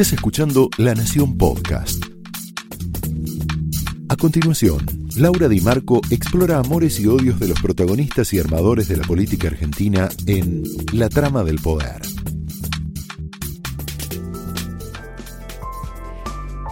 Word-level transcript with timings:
Estás 0.00 0.14
escuchando 0.14 0.70
La 0.78 0.94
Nación 0.94 1.36
Podcast. 1.36 2.02
A 4.08 4.16
continuación, 4.16 4.78
Laura 5.18 5.46
Di 5.46 5.60
Marco 5.60 6.00
explora 6.10 6.56
amores 6.56 6.98
y 7.00 7.06
odios 7.06 7.38
de 7.38 7.48
los 7.48 7.60
protagonistas 7.60 8.32
y 8.32 8.38
armadores 8.38 8.88
de 8.88 8.96
la 8.96 9.06
política 9.06 9.48
argentina 9.48 10.08
en 10.26 10.62
La 10.94 11.10
Trama 11.10 11.44
del 11.44 11.60
Poder. 11.60 12.00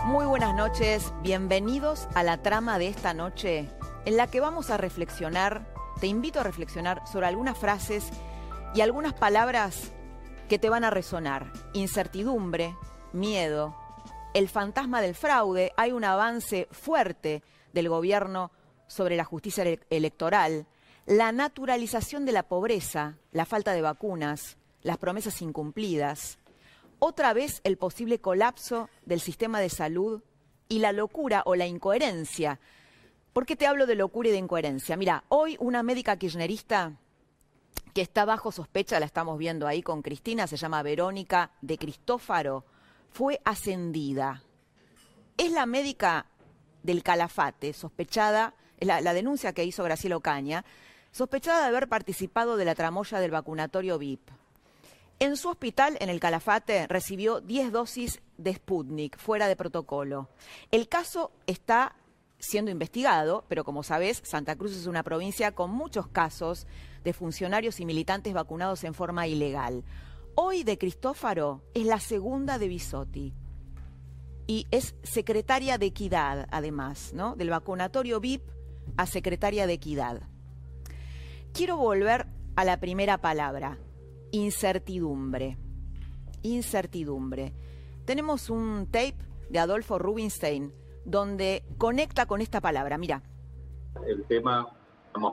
Muy 0.06 0.24
buenas 0.24 0.56
noches, 0.56 1.12
bienvenidos 1.22 2.08
a 2.14 2.22
la 2.22 2.40
trama 2.40 2.78
de 2.78 2.88
esta 2.88 3.12
noche 3.12 3.68
en 4.06 4.16
la 4.16 4.28
que 4.28 4.40
vamos 4.40 4.70
a 4.70 4.78
reflexionar, 4.78 5.70
te 6.00 6.06
invito 6.06 6.40
a 6.40 6.44
reflexionar 6.44 7.02
sobre 7.06 7.26
algunas 7.26 7.58
frases 7.58 8.08
y 8.74 8.80
algunas 8.80 9.12
palabras 9.12 9.92
que 10.48 10.58
te 10.58 10.70
van 10.70 10.84
a 10.84 10.88
resonar. 10.88 11.52
Incertidumbre, 11.74 12.74
miedo, 13.12 13.74
el 14.34 14.48
fantasma 14.48 15.00
del 15.00 15.14
fraude, 15.14 15.72
hay 15.76 15.92
un 15.92 16.04
avance 16.04 16.68
fuerte 16.70 17.42
del 17.72 17.88
gobierno 17.88 18.50
sobre 18.86 19.16
la 19.16 19.24
justicia 19.24 19.64
electoral, 19.90 20.66
la 21.06 21.32
naturalización 21.32 22.24
de 22.24 22.32
la 22.32 22.42
pobreza, 22.42 23.16
la 23.32 23.46
falta 23.46 23.72
de 23.72 23.82
vacunas, 23.82 24.56
las 24.82 24.98
promesas 24.98 25.40
incumplidas, 25.42 26.38
otra 26.98 27.32
vez 27.32 27.60
el 27.64 27.76
posible 27.76 28.20
colapso 28.20 28.88
del 29.06 29.20
sistema 29.20 29.60
de 29.60 29.70
salud 29.70 30.22
y 30.68 30.80
la 30.80 30.92
locura 30.92 31.42
o 31.46 31.54
la 31.54 31.66
incoherencia. 31.66 32.60
¿Por 33.32 33.46
qué 33.46 33.56
te 33.56 33.66
hablo 33.66 33.86
de 33.86 33.94
locura 33.94 34.28
y 34.28 34.32
de 34.32 34.38
incoherencia? 34.38 34.96
Mira, 34.96 35.24
hoy 35.28 35.56
una 35.60 35.82
médica 35.82 36.16
kirchnerista 36.16 36.92
que 37.94 38.02
está 38.02 38.24
bajo 38.24 38.52
sospecha, 38.52 39.00
la 39.00 39.06
estamos 39.06 39.38
viendo 39.38 39.66
ahí 39.66 39.82
con 39.82 40.02
Cristina, 40.02 40.46
se 40.46 40.56
llama 40.56 40.82
Verónica 40.82 41.52
de 41.62 41.78
Cristófaro, 41.78 42.64
fue 43.10 43.40
ascendida. 43.44 44.42
Es 45.36 45.52
la 45.52 45.66
médica 45.66 46.26
del 46.82 47.02
Calafate, 47.02 47.72
sospechada, 47.72 48.54
la, 48.80 49.00
la 49.00 49.14
denuncia 49.14 49.52
que 49.52 49.64
hizo 49.64 49.84
Graciela 49.84 50.16
Ocaña, 50.16 50.64
sospechada 51.12 51.62
de 51.62 51.68
haber 51.68 51.88
participado 51.88 52.56
de 52.56 52.64
la 52.64 52.74
tramoya 52.74 53.20
del 53.20 53.30
vacunatorio 53.30 53.98
VIP. 53.98 54.30
En 55.20 55.36
su 55.36 55.48
hospital, 55.48 55.96
en 56.00 56.10
el 56.10 56.20
Calafate, 56.20 56.86
recibió 56.86 57.40
10 57.40 57.72
dosis 57.72 58.20
de 58.36 58.54
Sputnik, 58.54 59.18
fuera 59.18 59.48
de 59.48 59.56
protocolo. 59.56 60.28
El 60.70 60.88
caso 60.88 61.32
está 61.46 61.96
siendo 62.38 62.70
investigado, 62.70 63.44
pero 63.48 63.64
como 63.64 63.82
sabes, 63.82 64.22
Santa 64.24 64.54
Cruz 64.54 64.76
es 64.76 64.86
una 64.86 65.02
provincia 65.02 65.52
con 65.52 65.72
muchos 65.72 66.06
casos 66.06 66.68
de 67.02 67.12
funcionarios 67.12 67.80
y 67.80 67.84
militantes 67.84 68.32
vacunados 68.32 68.84
en 68.84 68.94
forma 68.94 69.26
ilegal. 69.26 69.82
Hoy 70.40 70.62
de 70.62 70.78
Cristófaro 70.78 71.64
es 71.74 71.84
la 71.84 71.98
segunda 71.98 72.58
de 72.58 72.68
Bisotti 72.68 73.34
y 74.46 74.68
es 74.70 74.94
secretaria 75.02 75.78
de 75.78 75.86
Equidad, 75.86 76.46
además, 76.52 77.12
¿no? 77.12 77.34
Del 77.34 77.50
vacunatorio 77.50 78.20
VIP 78.20 78.42
a 78.96 79.06
secretaria 79.06 79.66
de 79.66 79.72
Equidad. 79.72 80.22
Quiero 81.52 81.76
volver 81.76 82.28
a 82.54 82.64
la 82.64 82.78
primera 82.78 83.18
palabra, 83.18 83.78
incertidumbre. 84.30 85.58
Incertidumbre. 86.42 87.52
Tenemos 88.04 88.48
un 88.48 88.86
tape 88.86 89.16
de 89.50 89.58
Adolfo 89.58 89.98
Rubinstein 89.98 90.72
donde 91.04 91.64
conecta 91.78 92.26
con 92.26 92.40
esta 92.40 92.60
palabra. 92.60 92.96
Mira. 92.96 93.24
El 94.06 94.22
tema 94.26 94.77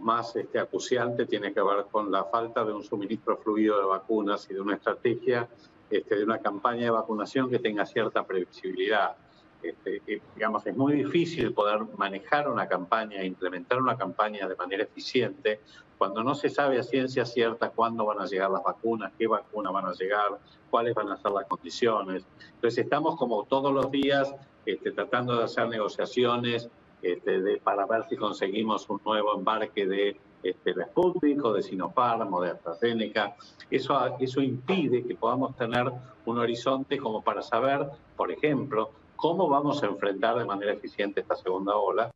más 0.02 0.36
este, 0.36 0.60
acuciante 0.60 1.26
tiene 1.26 1.54
que 1.54 1.62
ver 1.62 1.86
con 1.92 2.12
la 2.12 2.24
falta 2.26 2.64
de 2.64 2.74
un 2.74 2.84
suministro 2.84 3.38
fluido 3.38 3.80
de 3.80 3.86
vacunas 3.86 4.48
y 4.50 4.54
de 4.54 4.62
una 4.62 4.76
estrategia, 4.76 5.48
este, 5.90 6.16
de 6.16 6.24
una 6.24 6.40
campaña 6.40 6.86
de 6.86 6.90
vacunación 6.92 7.50
que 7.50 7.60
tenga 7.60 7.86
cierta 7.86 8.26
previsibilidad. 8.26 9.16
Este, 9.62 10.22
digamos, 10.36 10.66
es 10.68 10.76
muy 10.76 10.94
difícil 10.94 11.54
poder 11.54 11.80
manejar 11.98 12.50
una 12.50 12.68
campaña, 12.68 13.24
implementar 13.24 13.82
una 13.82 13.98
campaña 13.98 14.48
de 14.48 14.56
manera 14.56 14.84
eficiente 14.84 15.60
cuando 15.98 16.24
no 16.24 16.36
se 16.36 16.50
sabe 16.50 16.78
a 16.78 16.84
ciencia 16.84 17.26
cierta 17.26 17.70
cuándo 17.70 18.06
van 18.06 18.20
a 18.20 18.26
llegar 18.26 18.52
las 18.52 18.64
vacunas, 18.64 19.12
qué 19.18 19.28
vacunas 19.28 19.74
van 19.74 19.86
a 19.86 19.94
llegar, 19.94 20.40
cuáles 20.70 20.94
van 20.94 21.10
a 21.12 21.18
ser 21.18 21.32
las 21.32 21.46
condiciones. 21.46 22.26
Entonces 22.56 22.84
estamos 22.84 23.16
como 23.16 23.44
todos 23.46 23.74
los 23.74 23.90
días 23.92 24.36
este, 24.66 24.92
tratando 24.92 25.38
de 25.38 25.46
hacer 25.46 25.68
negociaciones 25.68 26.70
este, 27.02 27.58
para 27.64 27.86
ver 27.86 28.06
si 28.10 28.16
conseguimos 28.16 28.90
un 28.90 29.00
nuevo 29.06 29.38
embarque 29.38 29.86
de 29.86 30.18
este, 30.46 30.74
de 30.74 30.86
Sputnik 30.86 31.42
de 31.42 31.64
Sinopharm 31.64 32.32
o 32.32 32.42
de 32.42 32.52
AstraZeneca. 32.52 33.36
Eso, 33.70 34.16
eso 34.20 34.42
impide 34.42 35.04
que 35.04 35.16
podamos 35.16 35.56
tener 35.56 35.92
un 36.26 36.38
horizonte 36.38 36.98
como 37.00 37.24
para 37.24 37.42
saber, 37.42 37.88
por 38.16 38.32
ejemplo, 38.32 38.92
cómo 39.16 39.50
vamos 39.50 39.82
a 39.82 39.88
enfrentar 39.88 40.38
de 40.38 40.46
manera 40.46 40.74
eficiente 40.74 41.22
esta 41.22 41.36
segunda 41.36 41.76
ola. 41.76 42.12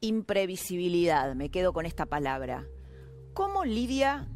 Imprevisibilidad, 0.00 1.34
me 1.36 1.50
quedo 1.50 1.72
con 1.72 1.86
esta 1.86 2.06
palabra. 2.06 2.66
¿Cómo 3.32 3.64
lidia 3.64 4.26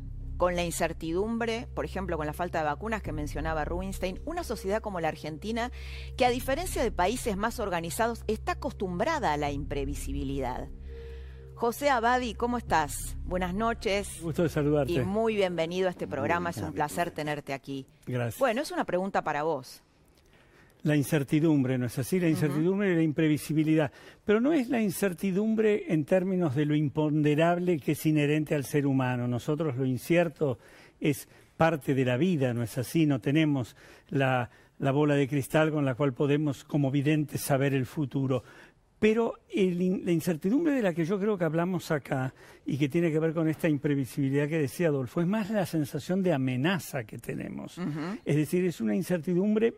con 0.42 0.56
la 0.56 0.64
incertidumbre, 0.64 1.68
por 1.72 1.84
ejemplo, 1.84 2.16
con 2.16 2.26
la 2.26 2.32
falta 2.32 2.58
de 2.58 2.64
vacunas 2.64 3.00
que 3.00 3.12
mencionaba 3.12 3.64
Rubinstein, 3.64 4.20
una 4.24 4.42
sociedad 4.42 4.82
como 4.82 4.98
la 4.98 5.06
Argentina, 5.06 5.70
que 6.16 6.24
a 6.24 6.30
diferencia 6.30 6.82
de 6.82 6.90
países 6.90 7.36
más 7.36 7.60
organizados, 7.60 8.24
está 8.26 8.54
acostumbrada 8.54 9.32
a 9.32 9.36
la 9.36 9.52
imprevisibilidad. 9.52 10.66
José 11.54 11.90
Abadi, 11.90 12.34
¿cómo 12.34 12.58
estás? 12.58 13.16
Buenas 13.24 13.54
noches. 13.54 14.20
Gusto 14.20 14.42
de 14.42 14.48
saludarte. 14.48 14.92
Y 14.92 14.98
muy 14.98 15.36
bienvenido 15.36 15.86
a 15.86 15.92
este 15.92 16.08
programa, 16.08 16.50
es 16.50 16.56
un 16.56 16.72
placer 16.72 17.12
tenerte 17.12 17.52
aquí. 17.52 17.86
Gracias. 18.04 18.40
Bueno, 18.40 18.62
es 18.62 18.72
una 18.72 18.84
pregunta 18.84 19.22
para 19.22 19.44
vos. 19.44 19.84
La 20.84 20.96
incertidumbre, 20.96 21.78
¿no 21.78 21.86
es 21.86 21.98
así? 21.98 22.18
La 22.18 22.28
incertidumbre 22.28 22.92
y 22.92 22.96
la 22.96 23.02
imprevisibilidad. 23.02 23.92
Pero 24.24 24.40
no 24.40 24.52
es 24.52 24.68
la 24.68 24.80
incertidumbre 24.80 25.84
en 25.88 26.04
términos 26.04 26.56
de 26.56 26.66
lo 26.66 26.74
imponderable 26.74 27.78
que 27.78 27.92
es 27.92 28.04
inherente 28.06 28.56
al 28.56 28.64
ser 28.64 28.86
humano. 28.86 29.28
Nosotros 29.28 29.76
lo 29.76 29.84
incierto 29.84 30.58
es 31.00 31.28
parte 31.56 31.94
de 31.94 32.04
la 32.04 32.16
vida, 32.16 32.52
¿no 32.52 32.64
es 32.64 32.76
así? 32.78 33.06
No 33.06 33.20
tenemos 33.20 33.76
la, 34.08 34.50
la 34.80 34.90
bola 34.90 35.14
de 35.14 35.28
cristal 35.28 35.70
con 35.70 35.84
la 35.84 35.94
cual 35.94 36.14
podemos, 36.14 36.64
como 36.64 36.90
videntes, 36.90 37.40
saber 37.40 37.74
el 37.74 37.86
futuro. 37.86 38.42
Pero 38.98 39.34
la 39.52 40.12
incertidumbre 40.12 40.74
de 40.74 40.82
la 40.82 40.94
que 40.94 41.04
yo 41.04 41.18
creo 41.18 41.36
que 41.36 41.44
hablamos 41.44 41.90
acá 41.90 42.32
y 42.64 42.78
que 42.78 42.88
tiene 42.88 43.10
que 43.10 43.18
ver 43.18 43.34
con 43.34 43.48
esta 43.48 43.68
imprevisibilidad 43.68 44.48
que 44.48 44.58
decía 44.58 44.88
Adolfo, 44.88 45.20
es 45.20 45.26
más 45.26 45.50
la 45.50 45.66
sensación 45.66 46.22
de 46.22 46.32
amenaza 46.32 47.04
que 47.04 47.18
tenemos. 47.18 47.78
Es 48.24 48.36
decir, 48.36 48.64
es 48.64 48.80
una 48.80 48.94
incertidumbre 48.94 49.74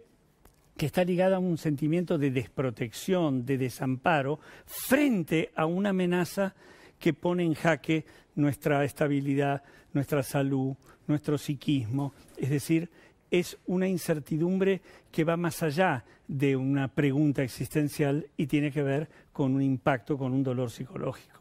que 0.77 0.87
está 0.87 1.05
ligada 1.05 1.37
a 1.37 1.41
un 1.41 1.59
sentimiento 1.59 2.19
de 2.19 2.31
desprotección, 2.31 3.45
de 3.45 3.59
desamparo, 3.59 4.41
frente 4.67 5.53
a 5.55 5.67
una 5.67 5.91
amenaza 5.91 6.55
que 6.99 7.13
pone 7.13 7.45
en 7.45 7.55
jaque 7.55 8.05
nuestra 8.35 8.85
estabilidad, 8.85 9.63
nuestra 9.93 10.23
salud, 10.23 10.75
nuestro 11.07 11.39
psiquismo. 11.39 12.13
Es 12.37 12.51
decir, 12.51 12.91
es 13.31 13.59
una 13.67 13.89
incertidumbre 13.89 14.83
que 15.11 15.25
va 15.25 15.37
más 15.37 15.63
allá 15.63 16.05
de 16.27 16.57
una 16.57 16.89
pregunta 16.89 17.43
existencial 17.43 18.29
y 18.37 18.47
tiene 18.47 18.71
que 18.71 18.83
ver 18.83 19.09
con 19.33 19.55
un 19.55 19.63
impacto, 19.63 20.17
con 20.17 20.33
un 20.33 20.43
dolor 20.43 20.71
psicológico. 20.71 21.41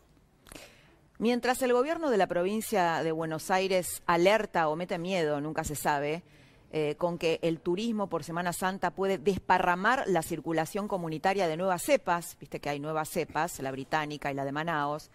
Mientras 1.20 1.62
el 1.62 1.72
gobierno 1.74 2.10
de 2.10 2.18
la 2.18 2.28
provincia 2.28 3.04
de 3.04 3.12
Buenos 3.12 3.50
Aires 3.52 4.02
alerta 4.06 4.68
o 4.68 4.76
mete 4.76 4.98
miedo, 4.98 5.40
nunca 5.40 5.64
se 5.64 5.76
sabe, 5.76 6.24
eh, 6.76 6.96
con 6.98 7.20
que 7.20 7.40
el 7.44 7.60
turismo 7.60 8.08
por 8.08 8.24
Semana 8.24 8.52
Santa 8.52 8.90
puede 8.90 9.20
desparramar 9.20 10.06
la 10.08 10.24
circulación 10.24 10.88
comunitaria 10.88 11.48
de 11.48 11.56
nuevas 11.56 11.84
cepas, 11.84 12.36
viste 12.40 12.60
que 12.60 12.70
hay 12.70 12.80
nuevas 12.80 13.10
cepas, 13.10 13.60
la 13.60 13.70
británica 13.70 14.32
y 14.32 14.34
la 14.34 14.44
de 14.44 14.52
Manaos. 14.54 15.12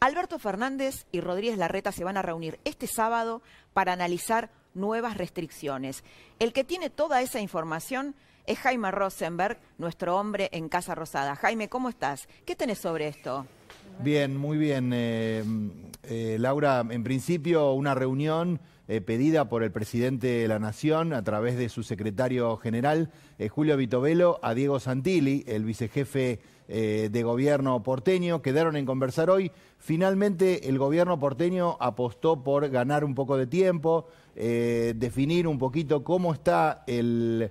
Alberto 0.00 0.38
Fernández 0.38 1.06
y 1.10 1.22
Rodríguez 1.22 1.56
Larreta 1.56 1.92
se 1.92 2.04
van 2.04 2.18
a 2.18 2.22
reunir 2.22 2.60
este 2.66 2.86
sábado 2.86 3.40
para 3.72 3.94
analizar 3.94 4.50
nuevas 4.74 5.16
restricciones. 5.16 6.04
El 6.40 6.52
que 6.52 6.62
tiene 6.62 6.90
toda 6.90 7.22
esa 7.22 7.40
información 7.40 8.14
es 8.44 8.58
Jaime 8.58 8.90
Rosenberg, 8.90 9.58
nuestro 9.78 10.14
hombre 10.14 10.50
en 10.52 10.68
Casa 10.68 10.94
Rosada. 10.94 11.36
Jaime, 11.36 11.70
¿cómo 11.70 11.88
estás? 11.88 12.28
¿Qué 12.44 12.54
tenés 12.54 12.80
sobre 12.80 13.08
esto? 13.08 13.46
Bien, 14.00 14.36
muy 14.36 14.58
bien. 14.58 14.92
Eh, 14.94 15.42
eh, 16.02 16.36
Laura, 16.38 16.84
en 16.90 17.02
principio 17.02 17.72
una 17.72 17.94
reunión 17.94 18.60
eh, 18.90 19.02
pedida 19.02 19.50
por 19.50 19.62
el 19.62 19.70
presidente 19.70 20.28
de 20.28 20.48
la 20.48 20.58
Nación 20.58 21.12
a 21.12 21.22
través 21.22 21.58
de 21.58 21.68
su 21.68 21.82
secretario 21.82 22.56
general, 22.56 23.10
eh, 23.38 23.48
Julio 23.48 23.76
Vitovelo, 23.76 24.40
a 24.42 24.54
Diego 24.54 24.80
Santilli, 24.80 25.44
el 25.46 25.66
vicejefe 25.66 26.40
eh, 26.68 27.10
de 27.12 27.22
gobierno 27.22 27.82
porteño. 27.82 28.40
Quedaron 28.40 28.76
en 28.76 28.86
conversar 28.86 29.28
hoy. 29.28 29.52
Finalmente, 29.76 30.70
el 30.70 30.78
gobierno 30.78 31.20
porteño 31.20 31.76
apostó 31.80 32.42
por 32.42 32.70
ganar 32.70 33.04
un 33.04 33.14
poco 33.14 33.36
de 33.36 33.46
tiempo, 33.46 34.08
definir 34.34 35.46
un 35.46 35.58
poquito 35.58 36.02
cómo 36.04 36.32
está 36.32 36.84
el 36.86 37.50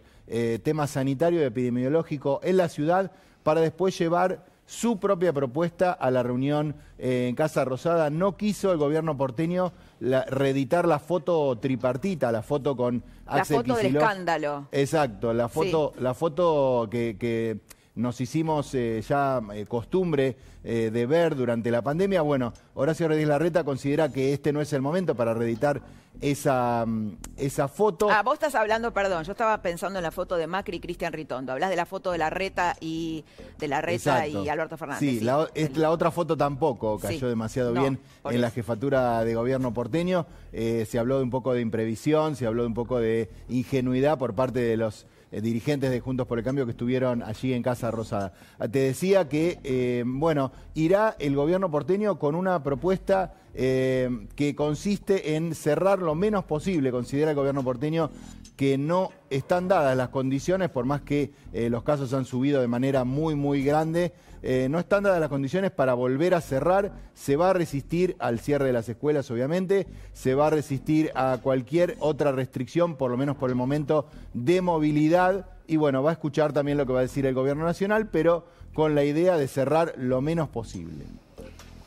tema 0.63 0.87
sanitario 0.87 1.41
y 1.41 1.43
epidemiológico 1.43 2.39
en 2.43 2.57
la 2.57 2.69
ciudad 2.69 3.11
para 3.43 3.61
después 3.61 3.97
llevar 3.97 4.45
su 4.67 4.99
propia 4.99 5.33
propuesta 5.33 5.93
a 5.93 6.11
la 6.11 6.21
reunión 6.21 6.75
en 6.99 7.33
Casa 7.35 7.65
Rosada. 7.65 8.11
No 8.11 8.37
quiso 8.37 8.71
el 8.71 8.77
gobierno 8.77 9.17
porteño 9.17 9.71
reeditar 9.99 10.87
la 10.87 10.99
foto 10.99 11.57
tripartita, 11.57 12.31
la 12.31 12.43
foto 12.43 12.75
con 12.75 13.01
Axel 13.25 13.57
La 13.57 13.63
foto 13.63 13.75
del 13.77 13.95
escándalo. 13.95 14.67
Exacto, 14.71 15.33
la 15.33 15.47
foto, 15.47 15.93
la 15.99 16.13
foto 16.13 16.87
que, 16.91 17.59
nos 17.95 18.21
hicimos 18.21 18.75
eh, 18.75 19.01
ya 19.01 19.41
eh, 19.55 19.65
costumbre 19.65 20.35
eh, 20.63 20.91
de 20.93 21.05
ver 21.07 21.35
durante 21.35 21.71
la 21.71 21.81
pandemia. 21.81 22.21
Bueno, 22.21 22.53
Horacio 22.75 23.07
Rodríguez 23.07 23.29
Larreta 23.29 23.63
considera 23.63 24.11
que 24.11 24.33
este 24.33 24.53
no 24.53 24.61
es 24.61 24.71
el 24.73 24.83
momento 24.83 25.15
para 25.15 25.33
reeditar 25.33 25.81
esa, 26.21 26.85
mm, 26.85 27.17
esa 27.37 27.67
foto. 27.67 28.09
Ah, 28.09 28.23
vos 28.23 28.35
estás 28.35 28.55
hablando, 28.55 28.93
perdón, 28.93 29.23
yo 29.23 29.31
estaba 29.31 29.61
pensando 29.61 29.99
en 29.99 30.03
la 30.03 30.11
foto 30.11 30.37
de 30.37 30.47
Macri 30.47 30.77
y 30.77 30.79
Cristian 30.79 31.13
Ritondo. 31.13 31.51
Hablas 31.51 31.69
de 31.69 31.75
la 31.75 31.85
foto 31.85 32.11
de 32.11 32.17
la 32.17 32.29
Reta 32.29 32.75
y 32.79 33.25
de 33.59 33.67
la 33.67 33.81
Reta 33.81 34.27
y 34.27 34.49
Alberto 34.49 34.77
Fernández. 34.77 34.99
Sí, 34.99 35.19
La, 35.19 35.47
la, 35.75 35.91
otra 35.91 36.11
foto 36.11 36.37
tampoco 36.37 36.99
cayó 36.99 37.27
demasiado 37.29 37.73
bien 37.73 37.99
en 38.25 38.41
la 38.41 38.51
jefatura 38.51 39.23
de 39.23 39.35
gobierno 39.35 39.73
porteño. 39.73 40.25
Eh, 40.53 40.85
se 40.89 40.99
habló 40.99 41.17
de 41.17 41.23
un 41.23 41.29
poco 41.29 41.53
de 41.53 41.61
imprevisión, 41.61 42.35
se 42.35 42.45
habló 42.45 42.63
de 42.63 42.67
un 42.67 42.73
poco 42.73 42.99
de 42.99 43.29
ingenuidad 43.49 44.17
por 44.17 44.33
parte 44.33 44.59
de 44.59 44.77
los 44.77 45.05
eh, 45.31 45.41
dirigentes 45.41 45.91
de 45.91 45.99
Juntos 45.99 46.25
por 46.25 46.37
el 46.37 46.45
Cambio 46.45 46.65
que 46.65 46.71
estuvieron 46.71 47.21
allí 47.21 47.53
en 47.53 47.61
Casa 47.61 47.91
Rosada. 47.91 48.33
Ah, 48.59 48.67
te 48.67 48.79
decía 48.79 49.27
que, 49.27 49.59
eh, 49.63 50.03
bueno, 50.05 50.53
irá 50.73 51.17
el 51.19 51.35
gobierno 51.35 51.69
porteño 51.69 52.17
con 52.17 52.33
una 52.33 52.63
propuesta 52.63 53.33
eh, 53.53 54.27
que 54.35 54.55
consiste 54.55 55.35
en 55.35 55.53
cerrar 55.53 55.99
lo 55.99 56.15
menos 56.15 56.45
posible, 56.45 56.91
considera 56.91 57.31
el 57.31 57.35
gobierno 57.35 57.63
porteño 57.63 58.09
que 58.55 58.77
no 58.77 59.11
están 59.29 59.67
dadas 59.67 59.97
las 59.97 60.09
condiciones, 60.09 60.69
por 60.69 60.85
más 60.85 61.01
que 61.01 61.31
los 61.53 61.83
casos 61.83 62.11
han 62.13 62.25
subido 62.25 62.59
de 62.59 62.67
manera 62.67 63.03
muy, 63.03 63.35
muy 63.35 63.63
grande, 63.63 64.13
no 64.41 64.79
están 64.79 65.03
dadas 65.03 65.19
las 65.19 65.29
condiciones 65.29 65.71
para 65.71 65.93
volver 65.93 66.33
a 66.33 66.41
cerrar, 66.41 66.91
se 67.13 67.35
va 67.35 67.49
a 67.49 67.53
resistir 67.53 68.15
al 68.19 68.39
cierre 68.39 68.65
de 68.65 68.73
las 68.73 68.87
escuelas, 68.89 69.29
obviamente, 69.31 69.87
se 70.13 70.35
va 70.35 70.47
a 70.47 70.51
resistir 70.51 71.11
a 71.15 71.39
cualquier 71.41 71.95
otra 71.99 72.31
restricción, 72.31 72.95
por 72.95 73.11
lo 73.11 73.17
menos 73.17 73.35
por 73.37 73.49
el 73.49 73.55
momento, 73.55 74.07
de 74.33 74.61
movilidad. 74.61 75.49
Y 75.67 75.75
bueno, 75.75 76.01
va 76.01 76.11
a 76.11 76.13
escuchar 76.13 76.53
también 76.53 76.77
lo 76.77 76.85
que 76.85 76.93
va 76.93 76.99
a 76.99 77.03
decir 77.03 77.25
el 77.25 77.33
gobierno 77.33 77.65
nacional, 77.65 78.07
pero 78.09 78.45
con 78.73 78.95
la 78.95 79.03
idea 79.03 79.37
de 79.37 79.47
cerrar 79.47 79.93
lo 79.97 80.21
menos 80.21 80.49
posible. 80.49 81.03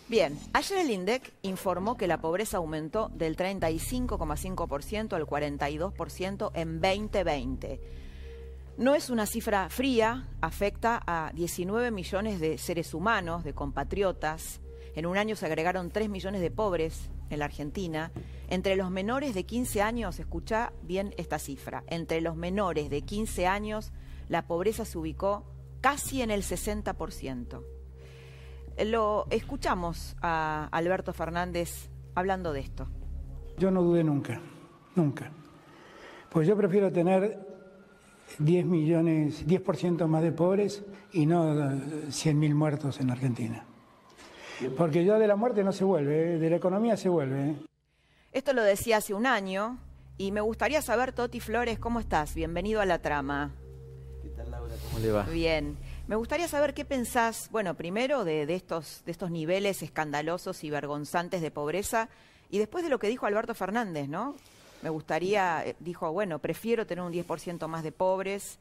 Bien, 0.08 0.36
ayer 0.52 0.78
el 0.78 0.90
INDEC 0.90 1.32
informó 1.42 1.96
que 1.96 2.08
la 2.08 2.20
pobreza 2.20 2.56
aumentó 2.56 3.10
del 3.14 3.36
35,5% 3.36 5.12
al 5.12 5.24
42% 5.24 6.50
en 6.54 6.80
2020. 6.80 7.80
No 8.80 8.94
es 8.94 9.10
una 9.10 9.26
cifra 9.26 9.68
fría, 9.68 10.26
afecta 10.40 11.02
a 11.06 11.32
19 11.34 11.90
millones 11.90 12.40
de 12.40 12.56
seres 12.56 12.94
humanos, 12.94 13.44
de 13.44 13.52
compatriotas. 13.52 14.62
En 14.94 15.04
un 15.04 15.18
año 15.18 15.36
se 15.36 15.44
agregaron 15.44 15.90
3 15.90 16.08
millones 16.08 16.40
de 16.40 16.50
pobres 16.50 17.10
en 17.28 17.40
la 17.40 17.44
Argentina. 17.44 18.10
Entre 18.48 18.76
los 18.76 18.90
menores 18.90 19.34
de 19.34 19.44
15 19.44 19.82
años, 19.82 20.18
escucha 20.18 20.72
bien 20.82 21.12
esta 21.18 21.38
cifra, 21.38 21.84
entre 21.88 22.22
los 22.22 22.36
menores 22.36 22.88
de 22.88 23.02
15 23.02 23.46
años 23.46 23.92
la 24.30 24.46
pobreza 24.46 24.86
se 24.86 24.96
ubicó 24.96 25.44
casi 25.82 26.22
en 26.22 26.30
el 26.30 26.42
60%. 26.42 27.62
Lo 28.86 29.26
escuchamos 29.28 30.16
a 30.22 30.70
Alberto 30.72 31.12
Fernández 31.12 31.90
hablando 32.14 32.54
de 32.54 32.60
esto. 32.60 32.88
Yo 33.58 33.70
no 33.70 33.82
dudé 33.82 34.04
nunca, 34.04 34.40
nunca. 34.94 35.30
Pues 36.30 36.48
yo 36.48 36.56
prefiero 36.56 36.90
tener 36.90 37.49
10 38.38 38.66
millones, 38.66 39.46
10% 39.46 40.06
más 40.06 40.22
de 40.22 40.32
pobres 40.32 40.82
y 41.12 41.26
no 41.26 41.54
100.000 41.54 42.54
muertos 42.54 43.00
en 43.00 43.10
Argentina. 43.10 43.64
Porque 44.76 45.04
ya 45.04 45.18
de 45.18 45.26
la 45.26 45.36
muerte 45.36 45.64
no 45.64 45.72
se 45.72 45.84
vuelve, 45.84 46.34
¿eh? 46.34 46.38
de 46.38 46.50
la 46.50 46.56
economía 46.56 46.96
se 46.96 47.08
vuelve. 47.08 47.50
¿eh? 47.50 47.54
Esto 48.32 48.52
lo 48.52 48.62
decía 48.62 48.98
hace 48.98 49.14
un 49.14 49.26
año 49.26 49.78
y 50.18 50.32
me 50.32 50.40
gustaría 50.42 50.82
saber, 50.82 51.12
Toti 51.12 51.40
Flores, 51.40 51.78
¿cómo 51.78 51.98
estás? 51.98 52.34
Bienvenido 52.34 52.80
a 52.80 52.86
la 52.86 53.00
trama. 53.00 53.52
¿Qué 54.22 54.28
tal, 54.28 54.50
Laura? 54.50 54.74
¿Cómo 54.88 54.98
le 54.98 55.12
va? 55.12 55.22
Bien. 55.24 55.76
Me 56.06 56.16
gustaría 56.16 56.48
saber 56.48 56.74
qué 56.74 56.84
pensás, 56.84 57.48
bueno, 57.50 57.74
primero 57.74 58.24
de, 58.24 58.42
estos, 58.52 59.02
de 59.06 59.12
estos 59.12 59.30
niveles 59.30 59.80
escandalosos 59.82 60.64
y 60.64 60.70
vergonzantes 60.70 61.40
de 61.40 61.50
pobreza 61.50 62.08
y 62.50 62.58
después 62.58 62.82
de 62.84 62.90
lo 62.90 62.98
que 62.98 63.08
dijo 63.08 63.26
Alberto 63.26 63.54
Fernández, 63.54 64.08
¿no? 64.08 64.34
Me 64.82 64.90
gustaría, 64.90 65.64
eh, 65.66 65.76
dijo, 65.80 66.12
bueno, 66.12 66.38
prefiero 66.38 66.86
tener 66.86 67.04
un 67.04 67.12
10% 67.12 67.66
más 67.68 67.82
de 67.82 67.92
pobres 67.92 68.58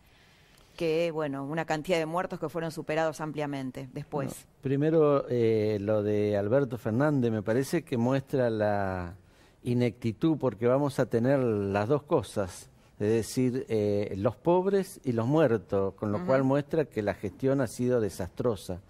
que, 0.75 1.11
bueno, 1.11 1.43
una 1.43 1.65
cantidad 1.65 1.97
de 1.97 2.05
muertos 2.05 2.39
que 2.39 2.49
fueron 2.49 2.71
superados 2.71 3.21
ampliamente 3.21 3.89
después. 3.93 4.45
primero, 4.61 5.25
eh, 5.29 5.77
lo 5.81 6.03
de 6.03 6.37
Alberto 6.37 6.77
Fernández 6.77 7.31
me 7.31 7.41
parece 7.41 7.83
que 7.83 7.97
muestra 7.97 8.49
la 8.49 9.15
ineptitud 9.63 10.37
porque 10.37 10.67
vamos 10.67 10.99
a 10.99 11.05
tener 11.05 11.39
las 11.39 11.87
dos 11.87 12.03
cosas 12.03 12.69
es 12.99 13.07
decir, 13.07 13.65
eh, 13.69 14.13
los 14.17 14.35
pobres 14.35 14.99
y 15.05 15.13
los 15.13 15.25
muertos, 15.25 15.93
con 15.93 16.11
lo 16.11 16.25
cual 16.25 16.43
muestra 16.43 16.83
que 16.83 17.01
la 17.01 17.13
gestión 17.13 17.61
ha 17.61 17.67
sido 17.67 18.01
desastrosa. 18.01 18.81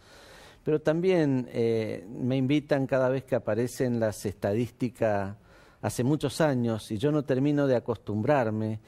Pero 0.63 0.81
también 0.81 1.47
eh, 1.51 2.03
me 2.09 2.35
invitan 2.35 2.87
cada 2.87 3.09
vez 3.09 3.23
que 3.23 3.35
aparecen 3.35 3.99
las 3.99 4.25
estadísticas 4.25 5.35
hace 5.81 6.03
muchos 6.03 6.41
años 6.41 6.91
y 6.91 6.97
yo 6.97 7.11
no 7.11 7.23
termino 7.23 7.67
de 7.67 7.75
acostumbrarme 7.75 8.79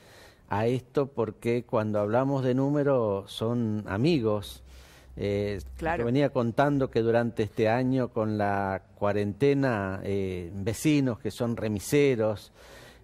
a 0.49 0.67
esto 0.67 1.07
porque 1.07 1.63
cuando 1.63 1.99
hablamos 1.99 2.43
de 2.43 2.53
números 2.53 3.31
son 3.31 3.85
amigos. 3.87 4.63
Eh, 5.17 5.59
Yo 5.99 6.05
venía 6.05 6.29
contando 6.29 6.89
que 6.89 7.01
durante 7.01 7.43
este 7.43 7.69
año 7.69 8.09
con 8.09 8.37
la 8.37 8.83
cuarentena, 8.95 10.01
eh, 10.03 10.51
vecinos 10.53 11.19
que 11.19 11.31
son 11.31 11.55
remiseros, 11.57 12.51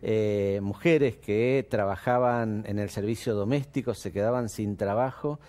eh, 0.02 0.60
mujeres 0.62 1.18
que 1.18 1.66
trabajaban 1.70 2.64
en 2.68 2.80
el 2.80 2.90
servicio 2.90 3.34
doméstico 3.34 3.94
se 3.94 4.12
quedaban 4.12 4.48
sin 4.48 4.78
trabajo 4.78 5.40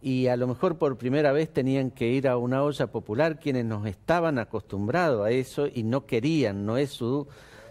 y 0.00 0.28
a 0.28 0.36
lo 0.36 0.46
mejor 0.46 0.78
por 0.78 0.96
primera 0.96 1.32
vez 1.32 1.52
tenían 1.52 1.90
que 1.90 2.06
ir 2.08 2.28
a 2.28 2.36
una 2.36 2.62
olla 2.62 2.86
popular 2.86 3.40
quienes 3.40 3.64
nos 3.64 3.86
estaban 3.86 4.38
acostumbrados 4.38 5.26
a 5.26 5.30
eso 5.30 5.66
y 5.66 5.82
no 5.82 6.06
querían, 6.06 6.64
no 6.66 6.76
es 6.76 6.90
su 6.90 7.26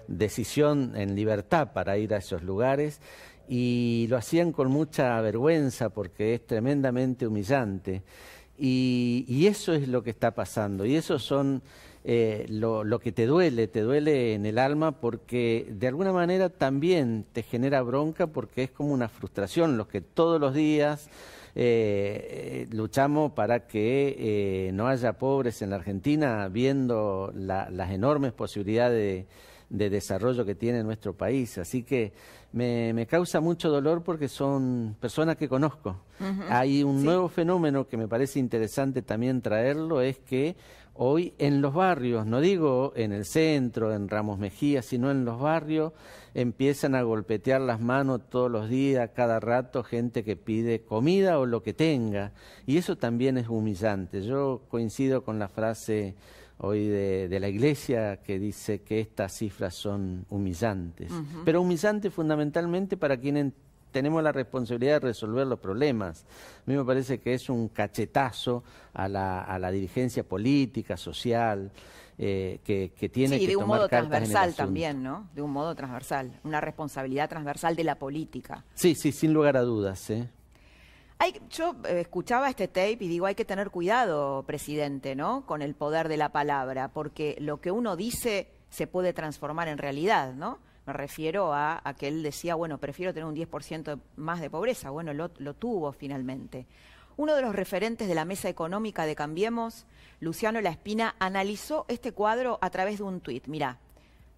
decisión 0.08 0.94
en 0.96 1.16
libertad 1.16 1.74
para 1.74 1.98
ir 1.98 2.14
a 2.14 2.18
esos 2.18 2.44
lugares 2.44 3.02
y 3.48 4.08
lo 4.10 4.18
hacían 4.18 4.52
con 4.52 4.70
mucha 4.70 5.20
vergüenza 5.22 5.90
porque 5.90 6.34
es 6.34 6.46
tremendamente 6.46 7.28
humillante. 7.28 8.04
Y, 8.58 9.26
y 9.28 9.48
eso 9.48 9.74
es 9.74 9.88
lo 9.88 10.02
que 10.02 10.10
está 10.10 10.32
pasando 10.32 10.86
y 10.86 10.96
esos 10.96 11.24
son 11.24 11.62
eh, 12.06 12.46
lo, 12.50 12.84
lo, 12.84 13.00
que 13.00 13.12
te 13.12 13.26
duele, 13.26 13.68
te 13.68 13.82
duele 13.82 14.34
en 14.34 14.46
el 14.46 14.60
alma 14.60 14.94
porque 14.94 15.68
de 15.72 15.88
alguna 15.88 16.14
manera 16.14 16.50
también 16.50 17.26
te 17.34 17.44
genera 17.44 17.82
bronca 17.82 18.28
porque 18.28 18.64
es 18.64 18.72
como 18.72 18.94
una 18.94 19.10
frustración, 19.10 19.76
los 19.76 19.88
que 19.88 20.02
todos 20.02 20.40
los 20.40 20.54
días 20.54 21.10
eh, 21.56 22.68
luchamos 22.72 23.32
para 23.32 23.66
que 23.66 24.16
eh, 24.20 24.72
no 24.74 24.88
haya 24.88 25.14
pobres 25.14 25.62
en 25.62 25.70
la 25.70 25.78
Argentina, 25.78 26.48
viendo 26.50 27.32
las 27.34 27.92
enormes 27.92 28.34
posibilidades 28.34 28.98
de, 28.98 29.26
desarrollo 29.78 30.46
que 30.46 30.56
tiene 30.56 30.84
nuestro 30.84 31.14
país. 31.14 31.58
Así 31.58 31.84
que 31.84 32.14
me, 32.54 33.06
causa 33.10 33.40
mucho 33.42 33.70
dolor 33.70 34.04
porque 34.04 34.28
son 34.28 34.96
personas 35.00 35.36
que 35.36 35.50
conozco. 35.50 35.98
Hay 36.50 36.84
un 36.84 37.04
nuevo 37.04 37.28
fenómeno 37.28 37.88
que 37.88 37.98
me 37.98 38.08
parece 38.08 38.40
interesante 38.40 39.02
también 39.02 39.42
traerlo, 39.42 40.02
es 40.02 40.18
que 40.20 40.56
Hoy 40.98 41.34
en 41.40 41.62
los 41.62 41.74
barrios, 41.74 42.26
no 42.26 42.40
digo 42.40 42.94
en 42.96 43.12
el 43.12 43.26
centro, 43.26 43.94
en 43.94 44.08
Ramos 44.08 44.40
Mejía, 44.40 44.82
sino 44.82 45.12
en 45.12 45.26
los 45.26 45.42
barrios, 45.42 45.92
empiezan 46.34 46.96
a 46.96 47.02
golpetear 47.02 47.60
las 47.60 47.82
manos 47.82 48.22
todos 48.30 48.50
los 48.50 48.70
días, 48.70 49.10
cada 49.14 49.42
rato, 49.42 49.84
gente 49.84 50.24
que 50.24 50.38
pide 50.38 50.84
comida 50.86 51.38
o 51.38 51.46
lo 51.46 51.62
que 51.62 51.74
tenga. 51.74 52.32
Y 52.66 52.78
eso 52.78 52.96
también 52.96 53.38
es 53.38 53.50
humillante. 53.50 54.22
Yo 54.22 54.62
coincido 54.70 55.26
con 55.26 55.38
la 55.38 55.50
frase 55.50 56.16
hoy 56.58 56.88
de, 56.88 57.38
la 57.40 57.48
iglesia 57.48 58.18
que 58.18 58.40
dice 58.40 58.82
que 58.82 59.00
estas 59.00 59.34
cifras 59.34 59.76
son 59.76 60.26
humillantes. 60.30 61.12
Pero 61.44 61.62
humillantes 61.62 62.14
fundamentalmente 62.14 62.98
para 62.98 63.18
quienes 63.18 63.54
tenemos 63.92 64.22
la 64.22 64.34
responsabilidad 64.34 64.96
de 64.96 65.08
resolver 65.08 65.48
los 65.48 65.60
problemas. 65.60 66.26
A 66.68 66.70
mí 66.70 66.76
me 66.76 66.84
parece 66.84 67.20
que 67.22 67.34
es 67.34 67.50
un 67.50 67.70
cachetazo 67.70 68.64
a 68.94 69.08
la, 69.08 69.42
a 69.42 69.58
la 69.58 69.72
dirigencia 69.72 70.24
política, 70.24 70.98
social, 70.98 71.72
eh, 72.18 72.60
que, 72.64 72.92
que, 72.98 73.08
tiene 73.08 73.40
sí, 73.40 73.48
de 73.48 73.56
un 73.56 73.68
modo 73.68 73.88
transversal 73.88 74.54
también, 74.54 75.02
¿no? 75.04 75.30
De 75.34 75.42
un 75.42 75.52
modo 75.52 75.76
transversal, 75.76 76.32
una 76.44 76.60
responsabilidad 76.62 77.30
transversal 77.30 77.76
de 77.76 77.84
la 77.86 77.96
política. 77.96 78.66
Sí, 78.74 78.96
sí, 78.96 79.12
sin 79.14 79.34
lugar 79.34 79.56
a 79.56 79.62
dudas. 79.62 80.10
¿eh? 80.10 80.30
Hay, 81.18 81.42
yo 81.50 81.76
eh, 81.86 82.02
escuchaba 82.02 82.50
este 82.50 82.68
tape 82.68 82.98
y 83.00 83.08
digo, 83.08 83.26
hay 83.26 83.36
que 83.36 83.46
tener 83.46 83.70
cuidado, 83.70 84.44
presidente, 84.44 85.16
¿no? 85.16 85.46
Con 85.46 85.62
el 85.62 85.74
poder 85.74 86.10
de 86.10 86.18
la 86.18 86.30
palabra, 86.30 86.90
porque 86.90 87.38
lo 87.40 87.62
que 87.62 87.72
uno 87.72 87.96
dice 87.96 88.52
se 88.70 88.88
puede 88.88 89.14
transformar 89.14 89.68
en 89.70 89.78
realidad, 89.78 90.34
¿no? 90.34 90.60
Me 90.86 90.94
refiero 90.94 91.52
a, 91.54 91.82
que 91.98 92.08
él 92.08 92.22
decía, 92.22 92.54
bueno, 92.54 92.78
prefiero 92.78 93.14
tener 93.14 93.26
un 93.26 93.36
10% 93.36 94.00
más 94.18 94.40
de 94.40 94.52
pobreza. 94.52 94.92
Bueno, 94.92 95.14
lo, 95.14 95.54
tuvo 95.56 95.92
finalmente. 95.94 96.68
Uno 97.18 97.34
de 97.34 97.42
los 97.42 97.56
referentes 97.56 98.08
de 98.08 98.14
la 98.14 98.26
mesa 98.26 98.50
económica 98.50 99.06
de 99.06 99.16
Cambiemos, 99.16 99.88
Luciano 100.20 100.62
La 100.62 100.70
Espina, 100.70 101.16
analizó 101.18 101.86
este 101.88 102.12
cuadro 102.12 102.60
a 102.62 102.70
través 102.70 103.00
de 103.00 103.04
un 103.04 103.22
tuit. 103.22 103.48
Mirá, 103.48 103.80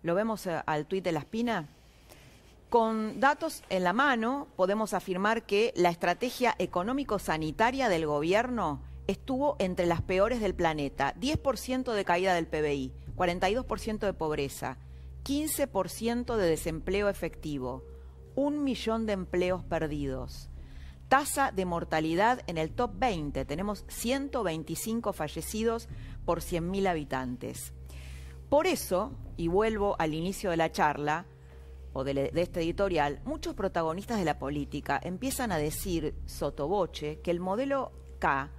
¿lo 0.03 0.15
vemos 0.15 0.45
eh, 0.47 0.61
al 0.65 0.85
tuit 0.85 1.03
de 1.03 1.11
La 1.11 1.19
Espina? 1.19 1.67
Con 2.69 3.21
datos 3.21 3.63
en 3.69 3.85
la 3.85 3.93
mano, 3.93 4.49
podemos 4.57 4.93
afirmar 4.93 5.45
que 5.45 5.73
la 5.77 5.89
estrategia 5.89 6.53
económico-sanitaria 6.59 7.87
del 7.87 8.05
gobierno 8.05 8.81
estuvo 9.07 9.55
entre 9.57 9.85
las 9.85 10.01
peores 10.01 10.41
del 10.41 10.53
planeta. 10.53 11.15
10% 11.15 11.93
de 11.93 12.03
caída 12.03 12.33
del 12.33 12.45
PBI, 12.45 12.91
42% 13.15 13.99
de 13.99 14.13
pobreza, 14.13 14.77
15% 15.23 16.35
de 16.35 16.49
desempleo 16.49 17.07
efectivo, 17.07 17.85
un 18.35 18.65
millón 18.65 19.05
de 19.05 19.13
empleos 19.13 19.63
perdidos. 19.63 20.49
Tasa 21.07 21.53
de 21.53 21.63
mortalidad 21.63 22.43
en 22.47 22.57
el 22.57 22.71
top 22.71 22.91
20. 22.95 23.45
Tenemos 23.45 23.85
125 23.87 25.13
fallecidos 25.13 25.87
por 26.25 26.41
100.000 26.41 26.89
habitantes. 26.89 27.73
Por 28.49 28.67
eso, 28.67 29.13
y 29.37 29.47
vuelvo 29.47 29.95
al 29.99 30.13
inicio 30.13 30.49
de 30.49 30.57
la 30.57 30.69
charla, 30.69 31.25
o 31.93 32.03
de, 32.03 32.31
este 32.35 32.61
editorial, 32.61 33.19
muchos 33.25 33.53
protagonistas 33.53 34.19
de 34.19 34.25
la 34.25 34.39
política 34.39 34.99
empiezan 35.03 35.51
a 35.51 35.57
decir 35.57 36.15
sotoboche 36.25 37.19
que 37.21 37.31
el 37.31 37.39
modelo 37.39 37.91
K 38.19 38.51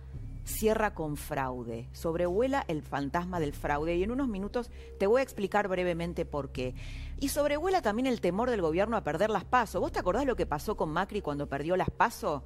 cierra 0.45 0.95
con 0.95 1.17
fraude, 1.17 1.89
sobrevuela 1.93 2.65
el 2.69 2.83
fantasma 2.83 3.39
del 3.39 3.53
fraude 3.53 3.97
y 3.97 4.03
en 4.03 4.11
unos 4.11 4.29
minutos 4.29 4.71
te 4.99 5.07
voy 5.07 5.21
a 5.21 5.23
explicar 5.23 5.69
brevemente 5.69 6.25
por 6.25 6.51
qué. 6.51 6.75
Y 7.21 7.29
sobrevuela 7.29 7.83
también 7.83 8.07
el 8.07 8.21
temor 8.21 8.49
del 8.49 8.63
gobierno 8.63 8.97
a 8.97 9.05
perder 9.05 9.29
las 9.29 9.45
pasos. 9.45 9.81
¿Vos 9.81 9.93
te 9.93 9.99
acordás 9.99 10.25
lo 10.25 10.37
que 10.37 10.47
pasó 10.47 10.77
con 10.77 10.91
Macri 10.91 11.21
cuando 11.21 11.49
perdió 11.49 11.77
las 11.77 11.91
pasos? 11.91 12.43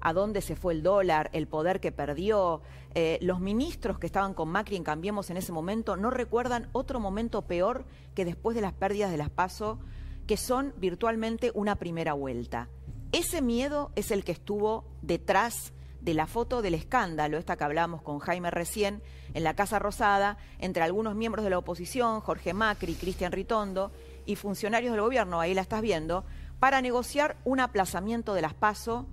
a 0.00 0.12
dónde 0.12 0.40
se 0.40 0.56
fue 0.56 0.74
el 0.74 0.82
dólar, 0.82 1.30
el 1.32 1.46
poder 1.46 1.80
que 1.80 1.92
perdió. 1.92 2.62
Eh, 2.94 3.18
los 3.22 3.40
ministros 3.40 3.98
que 3.98 4.06
estaban 4.06 4.34
con 4.34 4.48
Macri 4.48 4.76
en 4.76 4.84
Cambiemos 4.84 5.30
en 5.30 5.36
ese 5.36 5.52
momento 5.52 5.96
no 5.96 6.10
recuerdan 6.10 6.68
otro 6.72 7.00
momento 7.00 7.42
peor 7.42 7.84
que 8.14 8.24
después 8.24 8.54
de 8.54 8.62
las 8.62 8.72
pérdidas 8.72 9.10
de 9.10 9.18
las 9.18 9.30
PASO, 9.30 9.78
que 10.26 10.36
son 10.36 10.74
virtualmente 10.76 11.50
una 11.54 11.76
primera 11.76 12.12
vuelta. 12.12 12.68
Ese 13.12 13.40
miedo 13.40 13.92
es 13.94 14.10
el 14.10 14.24
que 14.24 14.32
estuvo 14.32 14.84
detrás 15.02 15.72
de 16.00 16.14
la 16.14 16.26
foto 16.26 16.62
del 16.62 16.74
escándalo, 16.74 17.36
esta 17.36 17.56
que 17.56 17.64
hablamos 17.64 18.02
con 18.02 18.18
Jaime 18.20 18.50
recién, 18.50 19.02
en 19.34 19.42
la 19.42 19.54
Casa 19.54 19.78
Rosada, 19.78 20.38
entre 20.58 20.82
algunos 20.82 21.14
miembros 21.14 21.44
de 21.44 21.50
la 21.50 21.58
oposición, 21.58 22.20
Jorge 22.20 22.54
Macri, 22.54 22.94
Cristian 22.94 23.32
Ritondo, 23.32 23.90
y 24.24 24.36
funcionarios 24.36 24.92
del 24.92 25.00
gobierno, 25.00 25.40
ahí 25.40 25.54
la 25.54 25.62
estás 25.62 25.82
viendo, 25.82 26.24
para 26.58 26.80
negociar 26.80 27.36
un 27.44 27.60
aplazamiento 27.60 28.34
de 28.34 28.42
las 28.42 28.54
PASO 28.54 29.06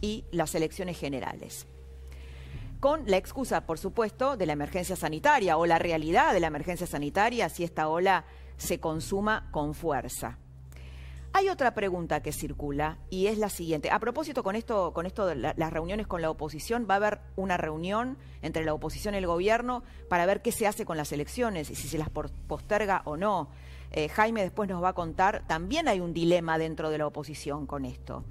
y 0.00 0.24
las 0.30 0.54
elecciones 0.54 0.98
generales. 0.98 1.66
Con 2.80 3.02
la 3.06 3.16
excusa, 3.16 3.66
por 3.66 3.78
supuesto, 3.78 4.36
de 4.36 4.46
la 4.46 4.52
emergencia 4.52 4.96
sanitaria 4.96 5.56
o 5.56 5.66
la 5.66 5.78
realidad 5.78 6.32
de 6.32 6.40
la 6.40 6.46
emergencia 6.46 6.86
sanitaria 6.86 7.48
si 7.48 7.64
esta 7.64 7.88
ola 7.88 8.24
se 8.56 8.78
consuma 8.80 9.48
con 9.50 9.74
fuerza. 9.74 10.38
Hay 11.34 11.48
otra 11.50 11.74
pregunta 11.74 12.20
que 12.20 12.32
circula 12.32 12.98
y 13.10 13.26
es 13.26 13.38
la 13.38 13.50
siguiente. 13.50 13.90
A 13.90 13.98
propósito, 13.98 14.42
con 14.42 14.56
esto, 14.56 14.92
con 14.92 15.06
esto 15.06 15.26
de 15.26 15.36
las 15.36 15.72
reuniones 15.72 16.06
con 16.06 16.22
la 16.22 16.30
oposición, 16.30 16.86
va 16.88 16.94
a 16.94 16.96
haber 16.96 17.20
una 17.36 17.56
reunión 17.56 18.16
entre 18.42 18.64
la 18.64 18.72
oposición 18.72 19.14
y 19.14 19.18
el 19.18 19.26
gobierno 19.26 19.82
para 20.08 20.26
ver 20.26 20.40
qué 20.42 20.52
se 20.52 20.66
hace 20.66 20.84
con 20.84 20.96
las 20.96 21.12
elecciones 21.12 21.70
y 21.70 21.74
si 21.74 21.86
se 21.86 21.98
las 21.98 22.08
posterga 22.10 23.02
o 23.04 23.16
no. 23.16 23.50
Eh, 23.90 24.08
Jaime 24.08 24.42
después 24.42 24.68
nos 24.68 24.82
va 24.82 24.90
a 24.90 24.94
contar, 24.94 25.46
también 25.46 25.86
hay 25.86 26.00
un 26.00 26.12
dilema 26.12 26.58
dentro 26.58 26.90
de 26.90 26.98
la 26.98 27.06
oposición 27.06 27.66
con 27.66 27.84
esto. 27.84 28.24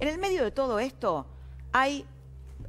En 0.00 0.08
el 0.08 0.18
medio 0.18 0.42
de 0.42 0.50
todo 0.50 0.78
esto 0.78 1.26
hay 1.72 2.06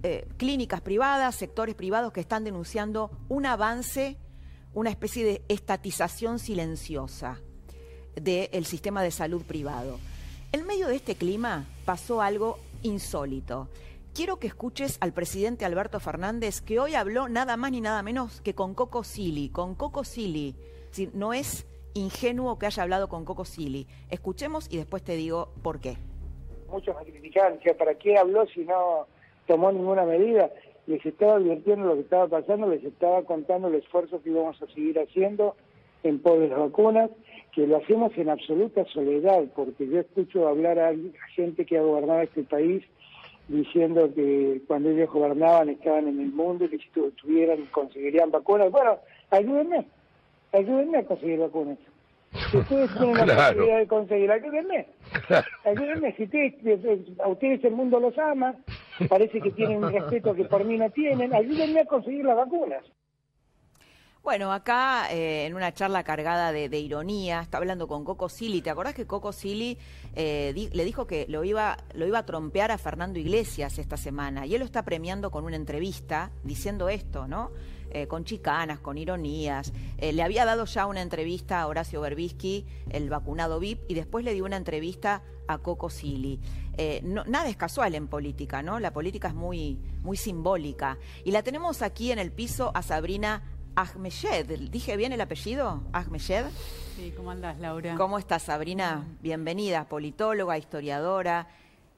eh, 0.03 0.27
clínicas 0.37 0.81
privadas, 0.81 1.35
sectores 1.35 1.75
privados 1.75 2.11
que 2.11 2.21
están 2.21 2.43
denunciando 2.43 3.11
un 3.29 3.45
avance, 3.45 4.17
una 4.73 4.89
especie 4.89 5.25
de 5.25 5.41
estatización 5.47 6.37
silenciosa 6.37 7.39
del 8.15 8.65
sistema 8.65 9.03
de 9.03 9.11
salud 9.11 9.43
privado. 9.43 9.99
En 10.51 10.65
medio 10.65 10.87
de 10.87 10.95
este 10.95 11.15
clima 11.15 11.65
pasó 11.85 12.21
algo 12.21 12.57
insólito. 12.81 13.67
Quiero 14.13 14.37
que 14.37 14.47
escuches 14.47 14.97
al 15.01 15.13
presidente 15.13 15.65
Alberto 15.65 15.99
Fernández, 15.99 16.61
que 16.61 16.79
hoy 16.79 16.95
habló 16.95 17.29
nada 17.29 17.55
más 17.55 17.71
ni 17.71 17.81
nada 17.81 18.01
menos 18.01 18.41
que 18.41 18.55
con 18.55 18.73
Coco 18.73 19.03
Silly. 19.03 19.49
Con 19.49 19.75
Coco 19.75 20.03
Silly. 20.03 20.55
no 21.13 21.33
es 21.33 21.67
ingenuo 21.93 22.57
que 22.57 22.65
haya 22.65 22.83
hablado 22.83 23.07
con 23.07 23.25
Coco 23.25 23.45
Silly. 23.45 23.87
Escuchemos 24.09 24.67
y 24.71 24.77
después 24.77 25.03
te 25.03 25.15
digo 25.15 25.49
por 25.61 25.79
qué. 25.79 25.97
Muchos 26.69 26.95
me 26.97 27.11
criticaban, 27.11 27.59
¿para 27.77 27.95
qué 27.95 28.17
habló 28.17 28.45
si 28.47 28.61
no 28.61 29.07
tomó 29.47 29.71
ninguna 29.71 30.03
medida? 30.03 30.51
Les 30.87 31.05
estaba 31.05 31.35
advirtiendo 31.35 31.85
lo 31.85 31.95
que 31.95 32.01
estaba 32.01 32.27
pasando, 32.27 32.67
les 32.67 32.83
estaba 32.83 33.23
contando 33.23 33.67
el 33.67 33.75
esfuerzo 33.75 34.21
que 34.21 34.29
íbamos 34.29 34.61
a 34.61 34.67
seguir 34.67 34.99
haciendo 34.99 35.55
en 36.03 36.19
pos 36.19 36.39
las 36.39 36.57
vacunas 36.57 37.09
que 37.59 37.67
lo 37.67 37.75
hacemos 37.75 38.17
en 38.17 38.29
absoluta 38.29 38.85
soledad, 38.85 39.43
porque 39.53 39.85
yo 39.85 39.99
escucho 39.99 40.47
hablar 40.47 40.79
a 40.79 40.93
gente 41.35 41.65
que 41.65 41.77
ha 41.77 41.81
gobernado 41.81 42.21
este 42.21 42.43
país 42.43 42.85
diciendo 43.49 44.09
que 44.15 44.61
cuando 44.65 44.91
ellos 44.91 45.09
gobernaban 45.11 45.67
estaban 45.67 46.07
en 46.07 46.21
el 46.21 46.31
mundo 46.31 46.63
y 46.63 46.69
que 46.69 46.77
si 46.77 46.89
tuvieran 47.21 47.65
conseguirían 47.65 48.31
vacunas. 48.31 48.71
Bueno, 48.71 48.99
ayúdenme, 49.29 49.85
ayúdenme 50.53 50.99
a 50.99 51.03
conseguir 51.03 51.39
vacunas. 51.39 51.77
Si 52.49 52.57
ustedes 52.59 52.91
tienen 52.97 53.27
la 53.27 53.35
posibilidad 53.47 53.77
de 53.79 53.87
conseguir, 53.87 54.31
ayúdenme. 54.31 54.85
Ayúdenme, 55.65 56.15
si 56.15 56.23
ustedes, 56.23 56.53
a 57.21 57.27
ustedes 57.27 57.61
el 57.65 57.73
mundo 57.73 57.99
los 57.99 58.17
ama, 58.19 58.55
parece 59.09 59.41
que 59.41 59.51
tienen 59.51 59.83
un 59.83 59.91
respeto 59.91 60.33
que 60.33 60.45
por 60.45 60.63
mí 60.63 60.77
no 60.77 60.89
tienen, 60.91 61.33
ayúdenme 61.33 61.81
a 61.81 61.85
conseguir 61.85 62.23
las 62.23 62.37
vacunas. 62.37 62.85
Bueno, 64.21 64.51
acá 64.51 65.07
eh, 65.11 65.45
en 65.45 65.55
una 65.55 65.73
charla 65.73 66.03
cargada 66.03 66.51
de, 66.51 66.79
ironía, 66.79 67.39
está 67.39 67.57
hablando 67.57 67.87
con 67.87 68.03
Coco 68.03 68.27
Silly. 68.27 68.61
¿Te 68.61 68.69
acordás 68.69 68.93
que 68.93 69.07
Coco 69.07 69.31
Silly 69.31 69.77
eh, 70.13 70.69
le 70.73 70.85
dijo 70.85 71.07
que 71.07 71.25
lo 71.29 71.45
iba, 71.45 71.77
lo 71.93 72.05
iba 72.05 72.19
a 72.19 72.25
trompear 72.25 72.69
a 72.71 72.77
Fernando 72.77 73.17
Iglesias 73.17 73.79
esta 73.79 73.95
semana? 73.95 74.45
Y 74.45 74.53
él 74.53 74.59
lo 74.59 74.65
está 74.65 74.83
premiando 74.83 75.31
con 75.31 75.45
una 75.45 75.55
entrevista 75.55 76.31
diciendo 76.43 76.89
esto, 76.89 77.27
¿no? 77.27 77.51
Eh, 77.91 78.07
con 78.07 78.25
chicanas, 78.25 78.81
con 78.81 78.97
ironías. 78.97 79.71
le 79.99 80.21
había 80.21 80.45
dado 80.45 80.65
ya 80.65 80.85
una 80.85 81.01
entrevista 81.01 81.61
a 81.61 81.67
Horacio 81.67 82.01
Berbisky, 82.01 82.65
el 82.89 83.09
vacunado 83.09 83.59
VIP, 83.59 83.89
y 83.89 83.93
después 83.93 84.25
le 84.25 84.33
dio 84.33 84.45
una 84.45 84.57
entrevista 84.57 85.23
a 85.47 85.59
Coco 85.59 85.89
Silly. 85.89 86.39
nada 87.03 87.47
es 87.47 87.57
casual 87.57 87.95
en 87.95 88.07
política, 88.07 88.61
¿no? 88.61 88.79
La 88.79 88.91
política 88.91 89.29
es 89.29 89.33
muy, 89.33 89.79
muy 90.03 90.17
simbólica. 90.17 90.99
Y 91.23 91.31
la 91.31 91.41
tenemos 91.41 91.81
aquí 91.81 92.11
en 92.11 92.19
el 92.19 92.31
piso 92.31 92.71
a 92.75 92.83
Sabrina 92.83 93.41
Ahmeyed. 93.75 94.69
¿Dije 94.69 94.97
bien 94.97 95.13
el 95.13 95.21
apellido? 95.21 95.81
Ahmeyed. 95.93 96.45
Sí, 96.95 97.13
¿cómo 97.15 97.31
andás, 97.31 97.59
Laura? 97.59 97.95
¿Cómo 97.95 98.19
estás, 98.19 98.43
Sabrina? 98.43 99.05
Bienvenida, 99.21 99.87
politóloga, 99.87 100.57
historiadora. 100.57 101.47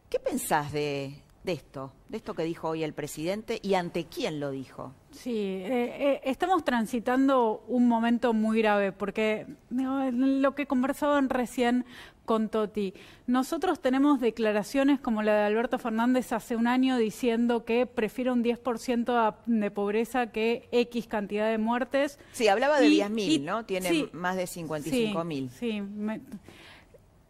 ¿Qué 0.10 0.20
pensás 0.20 0.72
de, 0.72 1.24
esto, 1.46 1.94
de 2.10 2.18
esto 2.18 2.34
que 2.34 2.44
dijo 2.44 2.70
hoy 2.70 2.84
el 2.84 2.94
presidente 2.94 3.60
y 3.64 3.74
ante 3.76 4.06
quién 4.06 4.40
lo 4.40 4.52
dijo? 4.52 4.94
Sí, 5.12 5.32
eh, 5.32 5.96
eh, 6.00 6.22
estamos 6.26 6.64
transitando 6.64 7.64
un 7.68 7.88
momento 7.88 8.34
muy 8.34 8.62
grave 8.62 8.92
porque 8.92 9.48
lo 9.70 10.54
que 10.54 10.68
conversaban 10.68 11.30
recién 11.30 11.86
con 12.32 12.48
Toti. 12.48 12.94
Nosotros 13.28 13.82
tenemos 13.82 14.22
declaraciones 14.22 15.02
como 15.02 15.22
la 15.22 15.34
de 15.34 15.44
Alberto 15.48 15.78
Fernández 15.78 16.32
hace 16.32 16.56
un 16.56 16.66
año 16.66 16.96
diciendo 16.98 17.66
que 17.66 17.86
prefiere 17.86 18.32
un 18.32 18.42
10% 18.42 19.36
de 19.48 19.72
pobreza 19.72 20.28
que 20.28 20.70
X 20.72 21.08
cantidad 21.08 21.52
de 21.52 21.58
muertes. 21.58 22.20
Sí, 22.32 22.48
hablaba 22.48 22.80
de 22.80 22.88
10.000, 22.88 23.42
¿no? 23.42 23.66
Tiene 23.66 24.08
más 24.14 24.38
de 24.38 24.46
55.000. 24.46 25.50
Sí, 25.50 25.52
sí 25.60 25.84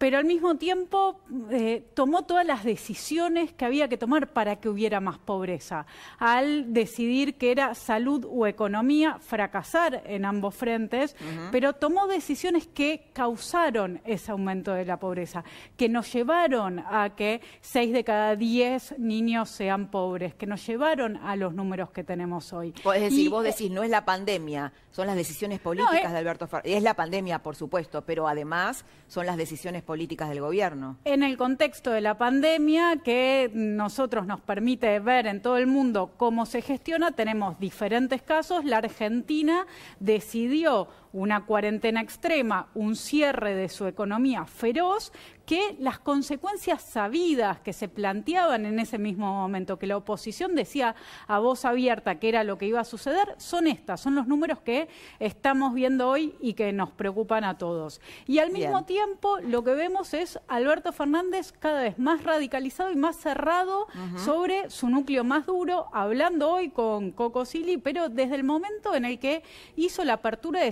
pero 0.01 0.17
al 0.17 0.25
mismo 0.25 0.55
tiempo 0.55 1.21
eh, 1.51 1.85
tomó 1.93 2.23
todas 2.23 2.43
las 2.43 2.63
decisiones 2.63 3.53
que 3.53 3.65
había 3.65 3.87
que 3.87 3.97
tomar 3.97 4.33
para 4.33 4.55
que 4.55 4.67
hubiera 4.67 4.99
más 4.99 5.19
pobreza. 5.19 5.85
Al 6.17 6.73
decidir 6.73 7.35
que 7.35 7.51
era 7.51 7.75
salud 7.75 8.25
o 8.27 8.47
economía, 8.47 9.19
fracasar 9.19 10.01
en 10.07 10.25
ambos 10.25 10.55
frentes, 10.55 11.15
pero 11.51 11.73
tomó 11.73 12.07
decisiones 12.07 12.65
que 12.65 13.11
causaron 13.13 14.01
ese 14.03 14.31
aumento 14.31 14.73
de 14.73 14.85
la 14.85 14.97
pobreza, 14.97 15.43
que 15.77 15.87
nos 15.87 16.11
llevaron 16.11 16.79
a 16.79 17.13
que 17.15 17.39
seis 17.61 17.93
de 17.93 18.03
cada 18.03 18.35
diez 18.35 18.97
niños 18.97 19.51
sean 19.51 19.91
pobres, 19.91 20.33
que 20.33 20.47
nos 20.47 20.65
llevaron 20.65 21.17
a 21.17 21.35
los 21.35 21.53
números 21.53 21.91
que 21.91 22.03
tenemos 22.03 22.53
hoy. 22.53 22.73
Es 22.95 23.01
decir, 23.01 23.29
vos 23.29 23.43
decís, 23.43 23.69
no 23.69 23.83
es 23.83 23.91
la 23.91 24.03
pandemia, 24.03 24.73
son 24.89 25.05
las 25.05 25.15
decisiones 25.15 25.59
políticas 25.59 26.05
eh, 26.05 26.09
de 26.09 26.17
Alberto 26.17 26.47
Fernández. 26.47 26.75
Es 26.75 26.81
la 26.81 26.95
pandemia, 26.95 27.43
por 27.43 27.55
supuesto, 27.55 28.03
pero 28.03 28.27
además 28.27 28.83
son 29.07 29.27
las 29.27 29.37
decisiones 29.37 29.83
políticas 29.83 29.90
del 30.29 30.41
gobierno. 30.41 30.97
En 31.05 31.21
el 31.21 31.37
contexto 31.37 31.91
de 31.91 32.01
la 32.01 32.17
pandemia, 32.17 32.97
que 33.03 33.51
nosotros 33.53 34.25
nos 34.25 34.39
permite 34.39 34.99
ver 34.99 35.27
en 35.27 35.41
todo 35.41 35.57
el 35.57 35.67
mundo 35.67 36.11
cómo 36.17 36.45
se 36.45 36.61
gestiona, 36.61 37.11
tenemos 37.11 37.59
diferentes 37.59 38.21
casos. 38.21 38.65
La 38.65 38.77
Argentina 38.77 39.65
decidió 39.99 40.87
una 41.13 41.45
cuarentena 41.45 42.01
extrema, 42.01 42.69
un 42.73 42.95
cierre 42.95 43.55
de 43.55 43.69
su 43.69 43.85
economía 43.87 44.45
feroz, 44.45 45.11
que 45.45 45.75
las 45.79 45.99
consecuencias 45.99 46.81
sabidas 46.81 47.59
que 47.59 47.73
se 47.73 47.89
planteaban 47.89 48.65
en 48.65 48.79
ese 48.79 48.97
mismo 48.97 49.33
momento, 49.33 49.77
que 49.77 49.87
la 49.87 49.97
oposición 49.97 50.55
decía 50.55 50.95
a 51.27 51.39
voz 51.39 51.65
abierta 51.65 52.19
que 52.19 52.29
era 52.29 52.45
lo 52.45 52.57
que 52.57 52.67
iba 52.67 52.79
a 52.79 52.85
suceder, 52.85 53.35
son 53.37 53.67
estas, 53.67 53.99
son 53.99 54.15
los 54.15 54.27
números 54.27 54.59
que 54.61 54.87
estamos 55.19 55.73
viendo 55.73 56.07
hoy 56.07 56.35
y 56.39 56.53
que 56.53 56.71
nos 56.71 56.91
preocupan 56.91 57.43
a 57.43 57.57
todos. 57.57 57.99
Y 58.27 58.39
al 58.39 58.51
mismo 58.51 58.85
tiempo 58.85 59.39
lo 59.39 59.63
que 59.63 59.73
vemos 59.73 60.13
es 60.13 60.39
Alberto 60.47 60.93
Fernández 60.93 61.51
cada 61.51 61.81
vez 61.81 61.99
más 61.99 62.23
radicalizado 62.23 62.91
y 62.91 62.95
más 62.95 63.17
cerrado 63.17 63.87
sobre 64.15 64.69
su 64.69 64.89
núcleo 64.89 65.23
más 65.23 65.47
duro, 65.47 65.87
hablando 65.91 66.49
hoy 66.49 66.69
con 66.69 67.11
Coco 67.11 67.43
Silly, 67.43 67.77
pero 67.77 68.07
desde 68.07 68.35
el 68.35 68.43
momento 68.43 68.95
en 68.95 69.03
el 69.03 69.19
que 69.19 69.43
hizo 69.75 70.05
la 70.05 70.13
apertura 70.13 70.61
de 70.61 70.71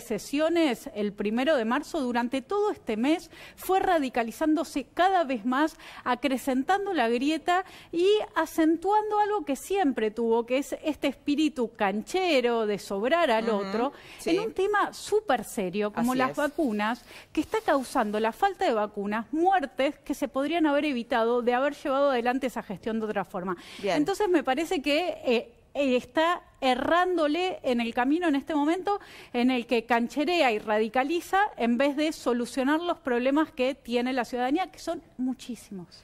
el 0.93 1.13
primero 1.13 1.55
de 1.55 1.65
marzo, 1.65 2.01
durante 2.01 2.41
todo 2.41 2.71
este 2.71 2.97
mes 2.97 3.31
fue 3.55 3.79
radicalizando 3.79 4.63
cada 4.93 5.23
vez 5.23 5.45
más, 5.45 5.77
acrecentando 6.03 6.93
la 6.93 7.09
grieta 7.09 7.65
y 7.91 8.07
acentuando 8.35 9.19
algo 9.19 9.45
que 9.45 9.55
siempre 9.55 10.11
tuvo, 10.11 10.45
que 10.45 10.59
es 10.59 10.75
este 10.83 11.07
espíritu 11.07 11.71
canchero 11.75 12.65
de 12.65 12.77
sobrar 12.79 13.31
al 13.31 13.49
otro, 13.49 13.91
en 14.25 14.39
un 14.39 14.53
tema 14.53 14.93
súper 14.93 15.43
serio 15.43 15.91
como 15.91 16.15
las 16.15 16.35
vacunas, 16.35 17.03
que 17.31 17.41
está 17.41 17.59
causando 17.61 18.19
la 18.19 18.31
falta 18.31 18.65
de 18.65 18.73
vacunas, 18.73 19.25
muertes 19.31 19.97
que 19.99 20.13
se 20.13 20.27
podrían 20.27 20.65
haber 20.67 20.85
evitado 20.85 21.41
de 21.41 21.53
haber 21.53 21.75
llevado 21.75 22.11
adelante 22.11 22.47
esa 22.47 22.63
gestión 22.63 22.99
de 22.99 23.05
otra 23.05 23.25
forma. 23.25 23.57
Entonces 23.83 24.29
me 24.29 24.43
parece 24.43 24.81
que... 24.81 25.21
Eh, 25.25 25.55
está 25.73 26.41
errándole 26.61 27.59
en 27.63 27.81
el 27.81 27.93
camino 27.93 28.27
en 28.27 28.35
este 28.35 28.55
momento 28.55 28.99
en 29.33 29.51
el 29.51 29.65
que 29.65 29.85
cancherea 29.85 30.51
y 30.51 30.59
radicaliza 30.59 31.39
en 31.57 31.77
vez 31.77 31.95
de 31.95 32.11
solucionar 32.11 32.81
los 32.81 32.99
problemas 32.99 33.51
que 33.51 33.75
tiene 33.75 34.13
la 34.13 34.25
ciudadanía, 34.25 34.71
que 34.71 34.79
son 34.79 35.01
muchísimos. 35.17 36.03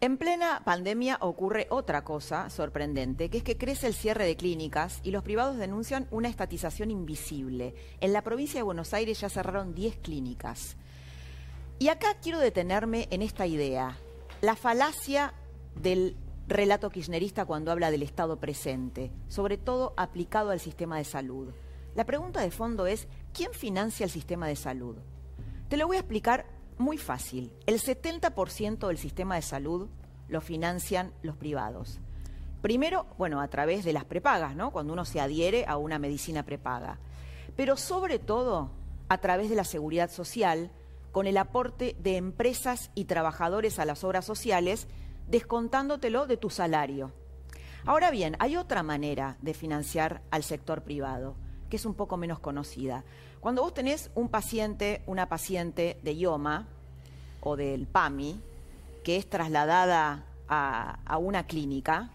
En 0.00 0.18
plena 0.18 0.60
pandemia 0.64 1.16
ocurre 1.20 1.66
otra 1.70 2.04
cosa 2.04 2.50
sorprendente, 2.50 3.30
que 3.30 3.38
es 3.38 3.42
que 3.42 3.56
crece 3.56 3.86
el 3.86 3.94
cierre 3.94 4.26
de 4.26 4.36
clínicas 4.36 5.00
y 5.02 5.12
los 5.12 5.22
privados 5.22 5.56
denuncian 5.56 6.06
una 6.10 6.28
estatización 6.28 6.90
invisible. 6.90 7.74
En 8.00 8.12
la 8.12 8.22
provincia 8.22 8.58
de 8.58 8.64
Buenos 8.64 8.92
Aires 8.92 9.20
ya 9.20 9.30
cerraron 9.30 9.74
10 9.74 9.96
clínicas. 9.96 10.76
Y 11.78 11.88
acá 11.88 12.16
quiero 12.20 12.38
detenerme 12.38 13.08
en 13.10 13.22
esta 13.22 13.46
idea, 13.46 13.96
la 14.42 14.56
falacia 14.56 15.32
del 15.80 16.16
relato 16.46 16.90
kirchnerista 16.90 17.44
cuando 17.44 17.72
habla 17.72 17.90
del 17.90 18.02
Estado 18.02 18.38
presente, 18.38 19.10
sobre 19.28 19.56
todo 19.56 19.94
aplicado 19.96 20.50
al 20.50 20.60
sistema 20.60 20.98
de 20.98 21.04
salud. 21.04 21.52
La 21.94 22.04
pregunta 22.04 22.40
de 22.40 22.50
fondo 22.50 22.86
es, 22.86 23.08
¿quién 23.32 23.52
financia 23.52 24.04
el 24.04 24.10
sistema 24.10 24.46
de 24.46 24.56
salud? 24.56 24.96
Te 25.68 25.76
lo 25.76 25.86
voy 25.86 25.96
a 25.96 26.00
explicar 26.00 26.46
muy 26.76 26.98
fácil. 26.98 27.52
El 27.66 27.80
70% 27.80 28.88
del 28.88 28.98
sistema 28.98 29.36
de 29.36 29.42
salud 29.42 29.88
lo 30.28 30.40
financian 30.40 31.12
los 31.22 31.36
privados. 31.36 32.00
Primero, 32.62 33.06
bueno, 33.18 33.40
a 33.40 33.48
través 33.48 33.84
de 33.84 33.92
las 33.92 34.04
prepagas, 34.04 34.56
¿no? 34.56 34.72
Cuando 34.72 34.92
uno 34.92 35.04
se 35.04 35.20
adhiere 35.20 35.64
a 35.66 35.76
una 35.76 35.98
medicina 35.98 36.44
prepaga. 36.44 36.98
Pero 37.56 37.76
sobre 37.76 38.18
todo 38.18 38.70
a 39.08 39.18
través 39.18 39.50
de 39.50 39.56
la 39.56 39.64
seguridad 39.64 40.10
social, 40.10 40.70
con 41.12 41.26
el 41.26 41.36
aporte 41.36 41.94
de 42.00 42.16
empresas 42.16 42.90
y 42.94 43.04
trabajadores 43.04 43.78
a 43.78 43.84
las 43.84 44.02
obras 44.02 44.24
sociales 44.24 44.88
descontándotelo 45.28 46.26
de 46.26 46.36
tu 46.36 46.50
salario. 46.50 47.12
Ahora 47.86 48.10
bien, 48.10 48.36
hay 48.38 48.56
otra 48.56 48.82
manera 48.82 49.36
de 49.42 49.52
financiar 49.52 50.22
al 50.30 50.42
sector 50.42 50.82
privado, 50.82 51.36
que 51.68 51.76
es 51.76 51.84
un 51.84 51.94
poco 51.94 52.16
menos 52.16 52.38
conocida. 52.38 53.04
Cuando 53.40 53.62
vos 53.62 53.74
tenés 53.74 54.10
un 54.14 54.30
paciente, 54.30 55.02
una 55.06 55.28
paciente 55.28 56.00
de 56.02 56.14
IOMA 56.14 56.66
o 57.40 57.56
del 57.56 57.86
PAMI, 57.86 58.40
que 59.02 59.16
es 59.16 59.28
trasladada 59.28 60.24
a, 60.48 61.18
una 61.18 61.46
clínica, 61.46 62.10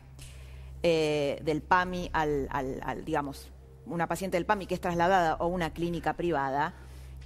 eh, 0.82 1.40
del 1.44 1.62
PAMI 1.62 2.10
al, 2.14 2.48
al, 2.50 3.06
digamos, 3.06 3.52
una 3.86 4.08
paciente 4.08 4.38
del 4.38 4.46
PAMI 4.46 4.66
que 4.66 4.74
es 4.74 4.82
trasladada 4.82 5.34
a 5.34 5.46
una 5.46 5.72
clínica 5.72 6.14
privada, 6.14 6.74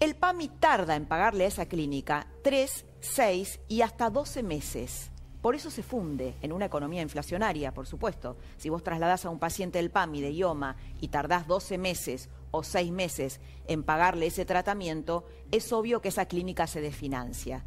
el 0.02 0.16
PAMI 0.16 0.50
tarda 0.50 0.98
en 0.98 1.06
pagarle 1.06 1.46
a 1.46 1.48
esa 1.48 1.68
clínica 1.68 2.28
3, 2.44 2.86
6 3.00 3.62
y 3.70 3.82
hasta 3.84 4.10
12 4.10 4.44
meses. 4.44 5.13
Por 5.44 5.56
eso 5.56 5.70
se 5.70 5.84
funde 5.84 6.36
en 6.42 6.54
una 6.54 6.68
economía 6.68 7.02
inflacionaria, 7.02 7.74
por 7.74 7.86
supuesto. 7.86 8.38
Si 8.56 8.70
vos 8.70 8.82
trasladás 8.82 9.26
a 9.26 9.30
un 9.30 9.40
paciente 9.40 9.78
del 9.78 9.92
PAMI 9.92 10.22
de 10.22 10.32
IOMA 10.32 10.78
y 11.02 11.10
tardás 11.10 11.48
12 11.48 11.78
meses 11.78 12.30
o 12.52 12.64
6 12.64 12.94
meses 12.94 13.42
en 13.68 13.84
pagarle 13.84 14.28
ese 14.28 14.46
tratamiento, 14.46 15.26
es 15.52 15.74
obvio 15.74 16.00
que 16.00 16.08
esa 16.08 16.28
clínica 16.28 16.66
se 16.66 16.80
desfinancia. 16.80 17.66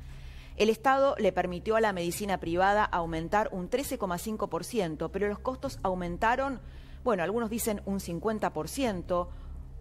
El 0.57 0.71
Estado 0.71 1.17
le 1.19 1.33
permitió 1.33 1.77
a 1.77 1.83
la 1.83 1.93
medicina 1.93 2.41
privada 2.41 2.83
aumentar 2.83 3.51
un 3.53 3.69
13,5%, 3.69 5.11
pero 5.13 5.29
los 5.29 5.41
costos 5.41 5.79
aumentaron, 5.83 6.63
bueno, 7.05 7.25
algunos 7.25 7.51
dicen 7.51 7.83
un 7.85 8.01
50%. 8.01 9.29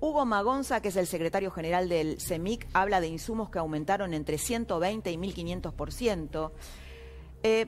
Hugo 0.02 0.26
Magonza, 0.26 0.82
que 0.82 0.90
es 0.90 0.98
el 0.98 1.08
secretario 1.08 1.50
general 1.50 1.88
del 1.88 2.20
CEMIC, 2.20 2.68
habla 2.74 3.00
de 3.00 3.08
insumos 3.08 3.50
que 3.50 3.60
aumentaron 3.60 4.14
entre 4.14 4.38
120 4.38 5.14
y 5.14 5.16
1.500%. 5.16 6.52
Eh, 7.44 7.68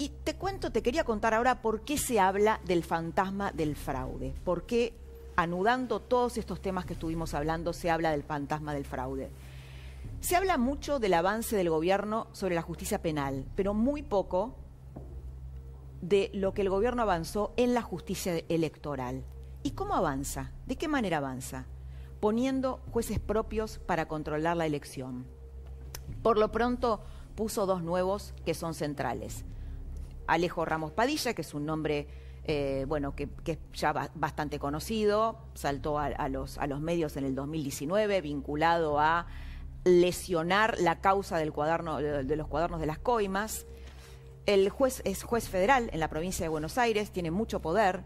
y 0.00 0.08
te 0.08 0.34
cuento, 0.34 0.72
te 0.72 0.82
quería 0.82 1.04
contar 1.04 1.34
ahora 1.34 1.60
por 1.60 1.82
qué 1.82 1.98
se 1.98 2.18
habla 2.18 2.58
del 2.64 2.82
fantasma 2.84 3.52
del 3.52 3.76
fraude, 3.76 4.32
por 4.44 4.64
qué 4.64 4.94
anudando 5.36 6.00
todos 6.00 6.38
estos 6.38 6.62
temas 6.62 6.86
que 6.86 6.94
estuvimos 6.94 7.34
hablando 7.34 7.74
se 7.74 7.90
habla 7.90 8.10
del 8.10 8.22
fantasma 8.22 8.72
del 8.72 8.86
fraude. 8.86 9.28
Se 10.20 10.36
habla 10.36 10.56
mucho 10.56 11.00
del 11.00 11.12
avance 11.12 11.54
del 11.54 11.68
gobierno 11.68 12.28
sobre 12.32 12.54
la 12.54 12.62
justicia 12.62 13.02
penal, 13.02 13.44
pero 13.54 13.74
muy 13.74 14.02
poco 14.02 14.56
de 16.00 16.30
lo 16.32 16.54
que 16.54 16.62
el 16.62 16.70
gobierno 16.70 17.02
avanzó 17.02 17.52
en 17.58 17.74
la 17.74 17.82
justicia 17.82 18.42
electoral. 18.48 19.22
¿Y 19.62 19.72
cómo 19.72 19.94
avanza? 19.94 20.52
¿De 20.66 20.76
qué 20.76 20.88
manera 20.88 21.18
avanza? 21.18 21.66
Poniendo 22.20 22.80
jueces 22.90 23.18
propios 23.18 23.78
para 23.78 24.08
controlar 24.08 24.56
la 24.56 24.64
elección. 24.64 25.26
Por 26.22 26.38
lo 26.38 26.50
pronto 26.50 27.02
puso 27.34 27.66
dos 27.66 27.82
nuevos 27.82 28.32
que 28.46 28.54
son 28.54 28.72
centrales. 28.72 29.44
Alejo 30.26 30.64
Ramos 30.64 30.92
Padilla, 30.92 31.34
que 31.34 31.42
es 31.42 31.54
un 31.54 31.66
nombre 31.66 32.06
eh, 32.44 32.84
bueno, 32.88 33.14
que, 33.14 33.28
es 33.46 33.58
ya 33.74 33.92
bastante 34.14 34.58
conocido, 34.58 35.38
saltó 35.54 35.98
a, 35.98 36.28
los, 36.28 36.58
a 36.58 36.66
los 36.66 36.80
medios 36.80 37.16
en 37.16 37.24
el 37.24 37.34
2019, 37.34 38.20
vinculado 38.22 38.98
a 38.98 39.26
lesionar 39.84 40.78
la 40.80 41.00
causa 41.00 41.38
del 41.38 41.52
cuaderno, 41.52 41.98
de, 41.98 42.36
los 42.36 42.48
cuadernos 42.48 42.80
de 42.80 42.86
las 42.86 42.98
coimas. 42.98 43.66
El 44.46 44.68
juez 44.70 45.02
es 45.04 45.22
juez 45.22 45.48
federal 45.48 45.90
en 45.92 46.00
la 46.00 46.08
provincia 46.08 46.44
de 46.44 46.48
Buenos 46.48 46.78
Aires, 46.78 47.10
tiene 47.10 47.30
mucho 47.30 47.60
poder 47.60 48.04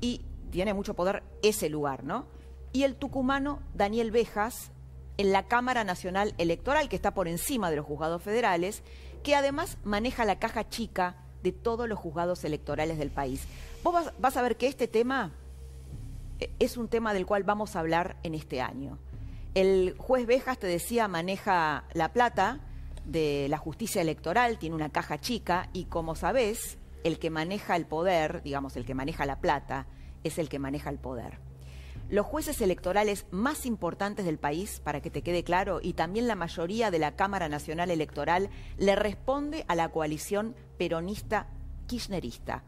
y 0.00 0.24
tiene 0.50 0.74
mucho 0.74 0.94
poder 0.94 1.22
ese 1.42 1.68
lugar, 1.68 2.02
¿no? 2.02 2.26
Y 2.72 2.82
el 2.82 2.96
tucumano 2.96 3.60
Daniel 3.74 4.10
Bejas 4.10 4.72
en 5.18 5.32
la 5.32 5.46
Cámara 5.46 5.84
Nacional 5.84 6.34
Electoral, 6.38 6.88
que 6.88 6.96
está 6.96 7.14
por 7.14 7.28
encima 7.28 7.70
de 7.70 7.76
los 7.76 7.86
juzgados 7.86 8.22
federales, 8.22 8.82
que 9.22 9.34
además 9.34 9.78
maneja 9.84 10.24
la 10.24 10.38
caja 10.38 10.68
chica 10.68 11.25
de 11.42 11.52
todos 11.52 11.88
los 11.88 11.98
juzgados 11.98 12.44
electorales 12.44 12.98
del 12.98 13.10
país. 13.10 13.46
Vos 13.82 14.12
vas, 14.18 14.36
a 14.36 14.42
ver 14.42 14.56
que 14.56 14.66
este 14.66 14.88
tema 14.88 15.32
eh, 16.40 16.50
es 16.58 16.76
un 16.76 16.88
tema 16.88 17.14
del 17.14 17.26
cual 17.26 17.44
vamos 17.44 17.76
a 17.76 17.80
hablar 17.80 18.16
en 18.22 18.34
este 18.34 18.60
año. 18.60 18.98
El 19.54 19.94
juez 19.96 20.26
Bejas, 20.26 20.58
te 20.58 20.66
decía, 20.66 21.08
maneja 21.08 21.84
la 21.94 22.12
plata 22.12 22.60
de 23.04 23.46
la 23.48 23.58
justicia 23.58 24.02
electoral, 24.02 24.58
tiene 24.58 24.74
una 24.74 24.90
caja 24.90 25.18
chica 25.20 25.70
y 25.72 25.84
como 25.84 26.14
sabés, 26.14 26.78
el 27.04 27.18
que 27.18 27.30
maneja 27.30 27.76
el 27.76 27.86
poder, 27.86 28.42
digamos, 28.42 28.76
el 28.76 28.84
que 28.84 28.94
maneja 28.94 29.24
la 29.26 29.40
plata, 29.40 29.86
es 30.24 30.38
el 30.38 30.48
que 30.48 30.58
maneja 30.58 30.90
el 30.90 30.98
poder. 30.98 31.45
Los 32.08 32.24
jueces 32.24 32.60
electorales 32.60 33.26
más 33.32 33.66
importantes 33.66 34.24
del 34.24 34.38
país, 34.38 34.80
para 34.80 35.00
que 35.02 35.10
te 35.10 35.22
quede 35.22 35.42
claro, 35.42 35.80
y 35.82 35.94
también 35.94 36.28
la 36.28 36.36
mayoría 36.36 36.92
de 36.92 37.00
la 37.00 37.16
Cámara 37.16 37.48
Nacional 37.48 37.90
Electoral, 37.90 38.48
le 38.78 38.94
responde 38.94 39.64
a 39.66 39.74
la 39.74 39.88
coalición 39.88 40.54
peronista 40.78 41.48
kirchnerista. 41.88 42.62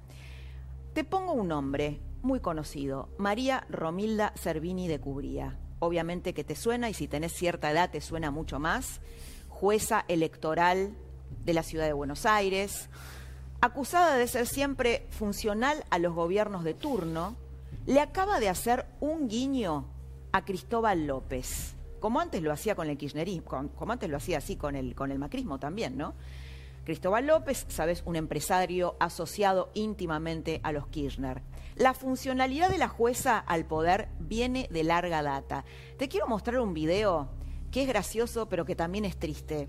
Te 0.92 1.04
pongo 1.04 1.34
un 1.34 1.48
nombre 1.48 2.00
muy 2.22 2.40
conocido, 2.40 3.10
María 3.16 3.64
Romilda 3.70 4.32
Cervini 4.34 4.88
de 4.88 4.98
Cubría. 4.98 5.56
Obviamente 5.78 6.34
que 6.34 6.42
te 6.42 6.56
suena 6.56 6.90
y 6.90 6.94
si 6.94 7.06
tenés 7.06 7.32
cierta 7.32 7.70
edad 7.70 7.90
te 7.90 8.00
suena 8.00 8.32
mucho 8.32 8.58
más. 8.58 9.00
Jueza 9.48 10.04
electoral 10.08 10.96
de 11.44 11.52
la 11.54 11.62
ciudad 11.62 11.86
de 11.86 11.92
Buenos 11.92 12.26
Aires, 12.26 12.90
acusada 13.60 14.16
de 14.16 14.26
ser 14.26 14.46
siempre 14.46 15.06
funcional 15.10 15.84
a 15.90 15.98
los 15.98 16.12
gobiernos 16.14 16.64
de 16.64 16.74
turno, 16.74 17.36
le 17.88 18.00
acaba 18.00 18.38
de 18.38 18.50
hacer 18.50 18.84
un 19.00 19.28
guiño 19.28 19.86
a 20.32 20.44
Cristóbal 20.44 21.06
López, 21.06 21.74
como 22.00 22.20
antes 22.20 22.42
lo 22.42 22.52
hacía 22.52 22.74
con 22.74 22.90
el 22.90 22.98
kirchnerismo, 22.98 23.70
como 23.74 23.92
antes 23.92 24.10
lo 24.10 24.18
hacía 24.18 24.36
así 24.36 24.56
con 24.56 24.76
el, 24.76 24.94
con 24.94 25.10
el 25.10 25.18
macrismo 25.18 25.58
también, 25.58 25.96
¿no? 25.96 26.12
Cristóbal 26.84 27.26
López, 27.26 27.64
sabes, 27.68 28.02
un 28.04 28.16
empresario 28.16 28.94
asociado 29.00 29.70
íntimamente 29.72 30.60
a 30.64 30.72
los 30.72 30.86
Kirchner. 30.88 31.40
La 31.76 31.94
funcionalidad 31.94 32.68
de 32.68 32.76
la 32.76 32.88
jueza 32.88 33.38
al 33.38 33.64
poder 33.64 34.08
viene 34.20 34.68
de 34.70 34.84
larga 34.84 35.22
data. 35.22 35.64
Te 35.96 36.08
quiero 36.08 36.28
mostrar 36.28 36.60
un 36.60 36.74
video 36.74 37.30
que 37.70 37.80
es 37.80 37.88
gracioso 37.88 38.50
pero 38.50 38.66
que 38.66 38.76
también 38.76 39.06
es 39.06 39.16
triste. 39.16 39.66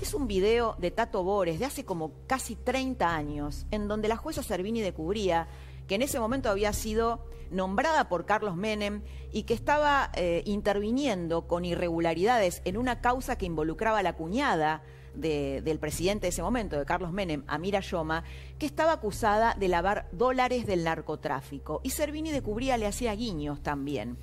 Es 0.00 0.14
un 0.14 0.26
video 0.26 0.76
de 0.78 0.92
Tato 0.92 1.22
Bores 1.24 1.58
de 1.58 1.66
hace 1.66 1.84
como 1.84 2.12
casi 2.26 2.56
30 2.56 3.14
años, 3.14 3.66
en 3.70 3.86
donde 3.86 4.08
la 4.08 4.16
jueza 4.16 4.42
Servini 4.42 4.80
de 4.80 4.94
Cubría, 4.94 5.46
que 5.90 5.96
en 5.96 6.02
ese 6.02 6.20
momento 6.20 6.48
había 6.48 6.72
sido 6.72 7.18
nombrada 7.50 8.08
por 8.08 8.24
Carlos 8.24 8.54
Menem 8.54 9.02
y 9.32 9.42
que 9.42 9.54
estaba 9.54 10.12
eh, 10.14 10.44
interviniendo 10.46 11.48
con 11.48 11.64
irregularidades 11.64 12.62
en 12.64 12.76
una 12.76 13.00
causa 13.00 13.36
que 13.36 13.46
involucraba 13.46 13.98
a 13.98 14.02
la 14.04 14.12
cuñada 14.12 14.84
del 15.14 15.78
presidente 15.80 16.26
de 16.26 16.28
ese 16.28 16.42
momento, 16.42 16.78
de 16.78 16.84
Carlos 16.84 17.10
Menem, 17.10 17.42
Amira 17.48 17.80
Yoma, 17.80 18.22
que 18.60 18.66
estaba 18.66 18.92
acusada 18.92 19.56
de 19.58 19.66
lavar 19.66 20.08
dólares 20.12 20.64
del 20.64 20.84
narcotráfico. 20.84 21.80
Y 21.82 21.90
Servini 21.90 22.30
de 22.30 22.40
Cubría 22.40 22.78
le 22.78 22.86
hacía 22.86 23.12
guiños 23.16 23.60
también. 23.60 24.16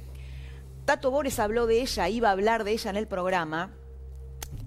Tato 0.85 1.11
Bores 1.11 1.37
habló 1.37 1.67
de 1.67 1.81
ella, 1.81 2.07
iba 2.07 2.29
a 2.29 2.31
hablar 2.31 2.63
de 2.63 2.71
ella 2.71 2.91
en 2.91 2.95
el 2.95 3.09
programa 3.09 3.73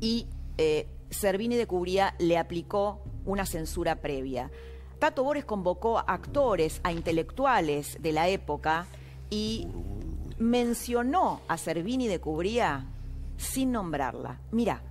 y 0.01 0.27
eh, 0.59 0.87
Servini 1.09 1.57
de 1.57 1.67
Cubría 1.67 2.15
le 2.19 2.37
aplicó 2.37 3.03
una 3.25 3.47
censura 3.47 4.03
previa. 4.03 4.51
Tato 5.01 5.25
Bores 5.25 5.47
convocó 5.47 5.99
a 5.99 6.03
actores, 6.03 6.83
a 6.85 6.93
intelectuales 6.93 7.97
de 8.03 8.13
la 8.13 8.29
época 8.29 8.85
y 9.31 9.67
mencionó 10.39 11.41
a 11.49 11.57
Servini 11.57 12.07
de 12.07 12.21
Cubría 12.21 12.85
sin 13.39 13.73
nombrarla. 13.73 14.37
Mira. 14.53 14.83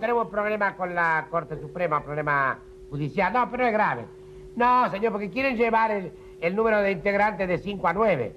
Tenemos 0.00 0.24
un 0.24 0.30
problema 0.30 0.74
con 0.74 0.92
la 0.92 1.28
Corte 1.30 1.60
Suprema, 1.60 1.98
un 1.98 2.04
problema 2.04 2.58
judicial. 2.90 3.32
No, 3.32 3.48
pero 3.48 3.66
es 3.66 3.72
grave. 3.72 4.04
No, 4.56 4.90
señor, 4.90 5.12
porque 5.12 5.30
quieren 5.30 5.56
llevar 5.56 5.92
el, 5.92 6.56
número 6.56 6.80
de 6.80 6.90
integrantes 6.90 7.46
de 7.46 7.58
5 7.58 7.86
a 7.86 7.92
9. 7.92 8.36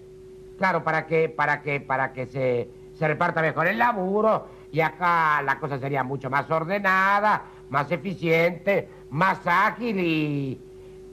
Claro, 0.60 0.84
para 0.84 1.08
que, 1.08 1.30
para 1.30 1.64
que, 1.64 1.80
para 1.80 2.14
que 2.14 2.28
se, 2.28 2.70
se 2.94 3.08
reparta 3.08 3.42
mejor 3.42 3.66
el 3.66 3.80
laburo 3.80 4.48
y 4.72 4.82
acá 4.82 5.42
la 5.42 5.60
cosa 5.60 5.80
sería 5.80 6.04
mucho 6.04 6.30
más 6.30 6.50
ordenada, 6.52 7.42
más 7.72 7.90
eficiente, 7.90 8.88
más 9.10 9.40
ágil 9.46 9.98
y, 9.98 10.62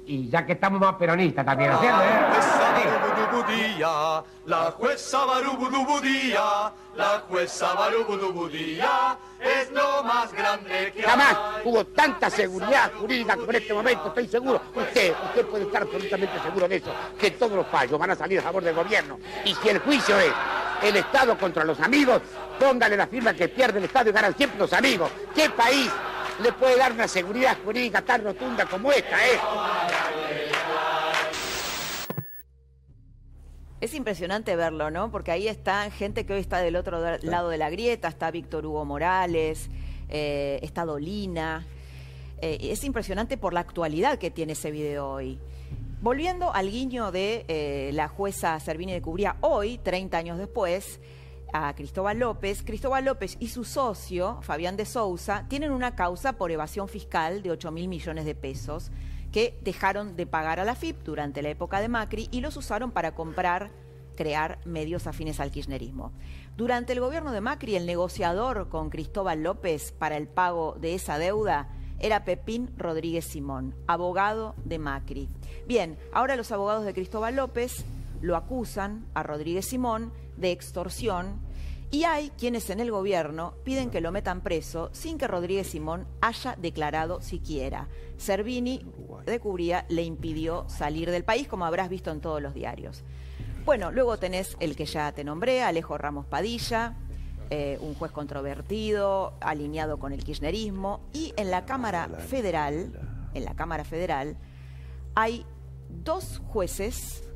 y 0.06 0.28
ya 0.28 0.44
que 0.44 0.54
estamos 0.54 0.80
más 0.80 0.96
peronistas 0.96 1.46
también, 1.46 1.70
¿no 1.70 1.80
La 4.44 4.72
jueza 4.72 5.24
Barubudubudía, 5.24 6.72
la 6.96 7.22
jueza 7.28 7.74
Barubudubudía 7.74 9.18
es 9.40 9.70
lo 9.70 10.02
más 10.02 10.32
grande 10.32 10.92
que 10.92 11.02
Jamás 11.02 11.36
hubo 11.64 11.84
tanta 11.86 12.28
seguridad 12.28 12.90
jurídica 12.98 13.36
como 13.36 13.50
en 13.50 13.56
este 13.56 13.74
momento, 13.74 14.08
estoy 14.08 14.26
seguro. 14.26 14.60
Usted, 14.74 15.14
usted 15.26 15.46
puede 15.46 15.64
estar 15.64 15.82
absolutamente 15.82 16.40
seguro 16.40 16.66
de 16.66 16.76
eso, 16.76 16.90
que 17.20 17.30
todos 17.30 17.52
los 17.52 17.66
fallos 17.68 17.98
van 18.00 18.10
a 18.10 18.16
salir 18.16 18.40
a 18.40 18.42
favor 18.42 18.64
del 18.64 18.74
gobierno. 18.74 19.20
Y 19.44 19.54
si 19.54 19.68
el 19.68 19.78
juicio 19.78 20.18
es 20.18 20.32
el 20.82 20.96
Estado 20.96 21.38
contra 21.38 21.62
los 21.62 21.78
amigos, 21.78 22.20
póngale 22.58 22.96
la 22.96 23.06
firma 23.06 23.32
que 23.32 23.48
pierde 23.48 23.78
el 23.78 23.84
Estado 23.84 24.10
y 24.10 24.12
ganan 24.12 24.36
siempre 24.36 24.58
los 24.58 24.72
amigos. 24.72 25.08
¿Qué 25.34 25.50
país 25.50 25.90
le 26.42 26.52
puede 26.52 26.76
dar 26.76 26.92
una 26.92 27.08
seguridad 27.08 27.56
jurídica 27.64 28.02
tan 28.02 28.22
rotunda 28.22 28.66
como 28.66 28.92
esta, 28.92 29.26
¿eh? 29.26 29.38
Es 33.80 33.94
impresionante 33.94 34.56
verlo, 34.56 34.90
¿no? 34.90 35.10
Porque 35.12 35.30
ahí 35.30 35.46
está 35.46 35.90
gente 35.90 36.26
que 36.26 36.32
hoy 36.32 36.40
está 36.40 36.58
del 36.58 36.74
otro 36.74 36.98
lado 37.22 37.48
de 37.48 37.58
la 37.58 37.70
grieta, 37.70 38.08
está 38.08 38.30
Víctor 38.30 38.66
Hugo 38.66 38.84
Morales, 38.84 39.70
eh, 40.08 40.58
está 40.62 40.84
Dolina. 40.84 41.64
Eh, 42.40 42.58
es 42.60 42.82
impresionante 42.82 43.36
por 43.36 43.52
la 43.52 43.60
actualidad 43.60 44.18
que 44.18 44.32
tiene 44.32 44.54
ese 44.54 44.72
video 44.72 45.08
hoy. 45.08 45.38
Volviendo 46.00 46.52
al 46.52 46.70
guiño 46.70 47.12
de 47.12 47.44
eh, 47.48 47.90
la 47.92 48.08
jueza 48.08 48.58
Servini 48.60 48.92
de 48.92 49.02
Cubría, 49.02 49.36
hoy, 49.40 49.78
30 49.78 50.16
años 50.16 50.38
después, 50.38 51.00
a 51.52 51.74
Cristóbal 51.74 52.18
López, 52.18 52.62
Cristóbal 52.62 53.04
López 53.04 53.36
y 53.40 53.48
su 53.48 53.64
socio, 53.64 54.38
Fabián 54.42 54.76
de 54.76 54.84
Sousa, 54.84 55.46
tienen 55.48 55.72
una 55.72 55.94
causa 55.94 56.34
por 56.34 56.50
evasión 56.50 56.88
fiscal 56.88 57.42
de 57.42 57.50
8 57.50 57.70
mil 57.70 57.88
millones 57.88 58.24
de 58.24 58.34
pesos 58.34 58.90
que 59.32 59.58
dejaron 59.62 60.16
de 60.16 60.26
pagar 60.26 60.60
a 60.60 60.64
la 60.64 60.74
FIP 60.74 61.02
durante 61.02 61.42
la 61.42 61.50
época 61.50 61.80
de 61.80 61.88
Macri 61.88 62.28
y 62.30 62.40
los 62.40 62.56
usaron 62.56 62.90
para 62.90 63.14
comprar, 63.14 63.70
crear 64.16 64.58
medios 64.64 65.06
afines 65.06 65.40
al 65.40 65.50
kirchnerismo. 65.50 66.12
Durante 66.56 66.92
el 66.92 67.00
gobierno 67.00 67.32
de 67.32 67.40
Macri, 67.40 67.76
el 67.76 67.86
negociador 67.86 68.68
con 68.68 68.90
Cristóbal 68.90 69.42
López 69.42 69.92
para 69.92 70.16
el 70.16 70.28
pago 70.28 70.76
de 70.80 70.94
esa 70.94 71.18
deuda 71.18 71.68
era 72.00 72.24
Pepín 72.24 72.70
Rodríguez 72.76 73.24
Simón, 73.24 73.74
abogado 73.86 74.54
de 74.64 74.78
Macri. 74.78 75.28
Bien, 75.66 75.98
ahora 76.12 76.36
los 76.36 76.52
abogados 76.52 76.84
de 76.84 76.94
Cristóbal 76.94 77.36
López 77.36 77.84
lo 78.20 78.36
acusan 78.36 79.06
a 79.14 79.22
Rodríguez 79.22 79.66
Simón 79.66 80.12
de 80.38 80.52
extorsión 80.52 81.40
y 81.90 82.04
hay 82.04 82.30
quienes 82.30 82.68
en 82.68 82.80
el 82.80 82.90
gobierno 82.90 83.54
piden 83.64 83.90
que 83.90 84.02
lo 84.02 84.12
metan 84.12 84.42
preso 84.42 84.90
sin 84.92 85.16
que 85.16 85.26
Rodríguez 85.26 85.68
Simón 85.68 86.06
haya 86.20 86.54
declarado 86.56 87.22
siquiera. 87.22 87.88
Servini 88.18 88.84
de 89.24 89.40
Cubría 89.40 89.86
le 89.88 90.02
impidió 90.02 90.68
salir 90.68 91.10
del 91.10 91.24
país, 91.24 91.48
como 91.48 91.64
habrás 91.64 91.88
visto 91.88 92.10
en 92.10 92.20
todos 92.20 92.42
los 92.42 92.52
diarios. 92.52 93.04
Bueno, 93.64 93.90
luego 93.90 94.18
tenés 94.18 94.56
el 94.60 94.76
que 94.76 94.84
ya 94.84 95.12
te 95.12 95.24
nombré, 95.24 95.62
Alejo 95.62 95.96
Ramos 95.96 96.26
Padilla, 96.26 96.96
eh, 97.50 97.78
un 97.80 97.94
juez 97.94 98.12
controvertido, 98.12 99.34
alineado 99.40 99.98
con 99.98 100.12
el 100.12 100.24
kirchnerismo, 100.24 101.00
y 101.14 101.32
en 101.36 101.50
la 101.50 101.64
Cámara 101.64 102.08
Federal, 102.08 102.92
en 103.32 103.44
la 103.44 103.54
Cámara 103.54 103.84
Federal, 103.84 104.36
hay 105.14 105.46
dos 105.88 106.42
jueces 106.46 107.27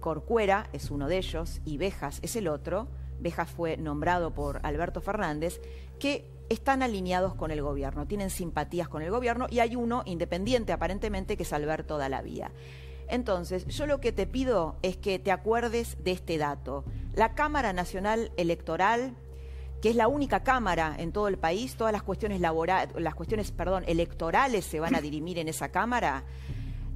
Corcuera 0.00 0.68
es 0.72 0.90
uno 0.90 1.08
de 1.08 1.18
ellos 1.18 1.60
y 1.64 1.78
Bejas 1.78 2.18
es 2.22 2.36
el 2.36 2.48
otro. 2.48 2.88
Bejas 3.20 3.50
fue 3.50 3.76
nombrado 3.76 4.32
por 4.32 4.60
Alberto 4.62 5.00
Fernández, 5.00 5.60
que 5.98 6.30
están 6.48 6.82
alineados 6.82 7.34
con 7.34 7.50
el 7.50 7.62
gobierno, 7.62 8.06
tienen 8.06 8.30
simpatías 8.30 8.88
con 8.88 9.02
el 9.02 9.10
gobierno 9.10 9.46
y 9.50 9.58
hay 9.58 9.76
uno 9.76 10.02
independiente 10.06 10.72
aparentemente 10.72 11.36
que 11.36 11.42
es 11.42 11.52
Alberto 11.52 11.98
Dalavía. 11.98 12.52
Entonces, 13.08 13.66
yo 13.66 13.86
lo 13.86 14.00
que 14.00 14.12
te 14.12 14.26
pido 14.26 14.76
es 14.82 14.96
que 14.96 15.18
te 15.18 15.32
acuerdes 15.32 15.96
de 16.04 16.12
este 16.12 16.36
dato. 16.38 16.84
La 17.14 17.34
Cámara 17.34 17.72
Nacional 17.72 18.32
Electoral, 18.36 19.14
que 19.80 19.90
es 19.90 19.96
la 19.96 20.08
única 20.08 20.42
cámara 20.42 20.94
en 20.98 21.12
todo 21.12 21.28
el 21.28 21.38
país, 21.38 21.76
todas 21.76 21.92
las 21.92 22.02
cuestiones 22.02 22.40
laborales, 22.40 22.94
las 23.00 23.14
cuestiones, 23.14 23.50
perdón, 23.50 23.84
electorales 23.86 24.64
se 24.64 24.80
van 24.80 24.94
a 24.94 25.00
dirimir 25.02 25.38
en 25.38 25.48
esa 25.48 25.70
cámara 25.70 26.24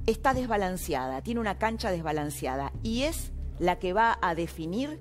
está 0.05 0.33
desbalanceada, 0.33 1.21
tiene 1.21 1.39
una 1.39 1.57
cancha 1.57 1.91
desbalanceada 1.91 2.71
y 2.83 3.03
es 3.03 3.31
la 3.59 3.79
que 3.79 3.93
va 3.93 4.17
a 4.21 4.35
definir 4.35 4.99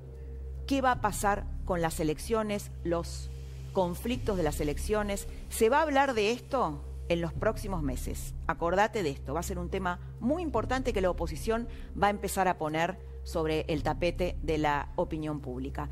qué 0.67 0.81
va 0.81 0.93
a 0.93 1.01
pasar 1.01 1.47
con 1.65 1.81
las 1.81 2.01
elecciones, 2.01 2.71
los 2.85 3.31
conflictos 3.73 4.37
de 4.37 4.43
las 4.43 4.61
elecciones. 4.61 5.27
Se 5.49 5.69
va 5.69 5.79
a 5.79 5.83
hablar 5.83 6.15
de 6.15 6.33
esto 6.33 6.85
en 7.09 7.21
los 7.21 7.33
próximos 7.33 7.83
meses. 7.83 8.35
Acordate 8.47 9.03
de 9.03 9.11
esto, 9.11 9.35
va 9.35 9.41
a 9.41 9.45
ser 9.45 9.59
un 9.59 9.71
tema 9.71 9.99
muy 10.21 10.43
importante 10.43 10.93
que 10.93 11.01
la 11.01 11.11
oposición 11.11 11.69
va 12.01 12.07
a 12.09 12.11
empezar 12.11 12.49
a 12.49 12.59
poner 12.59 12.99
sobre 13.25 13.65
el 13.69 13.83
tapete 13.83 14.37
de 14.43 14.59
la 14.59 14.93
opinión 14.97 15.41
pública. 15.41 15.89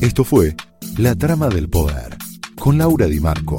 Esto 0.00 0.24
fue 0.24 0.54
La 0.98 1.14
Trama 1.14 1.48
del 1.48 1.68
Poder 1.68 2.16
con 2.58 2.78
Laura 2.78 3.06
Di 3.06 3.20
Marco, 3.20 3.58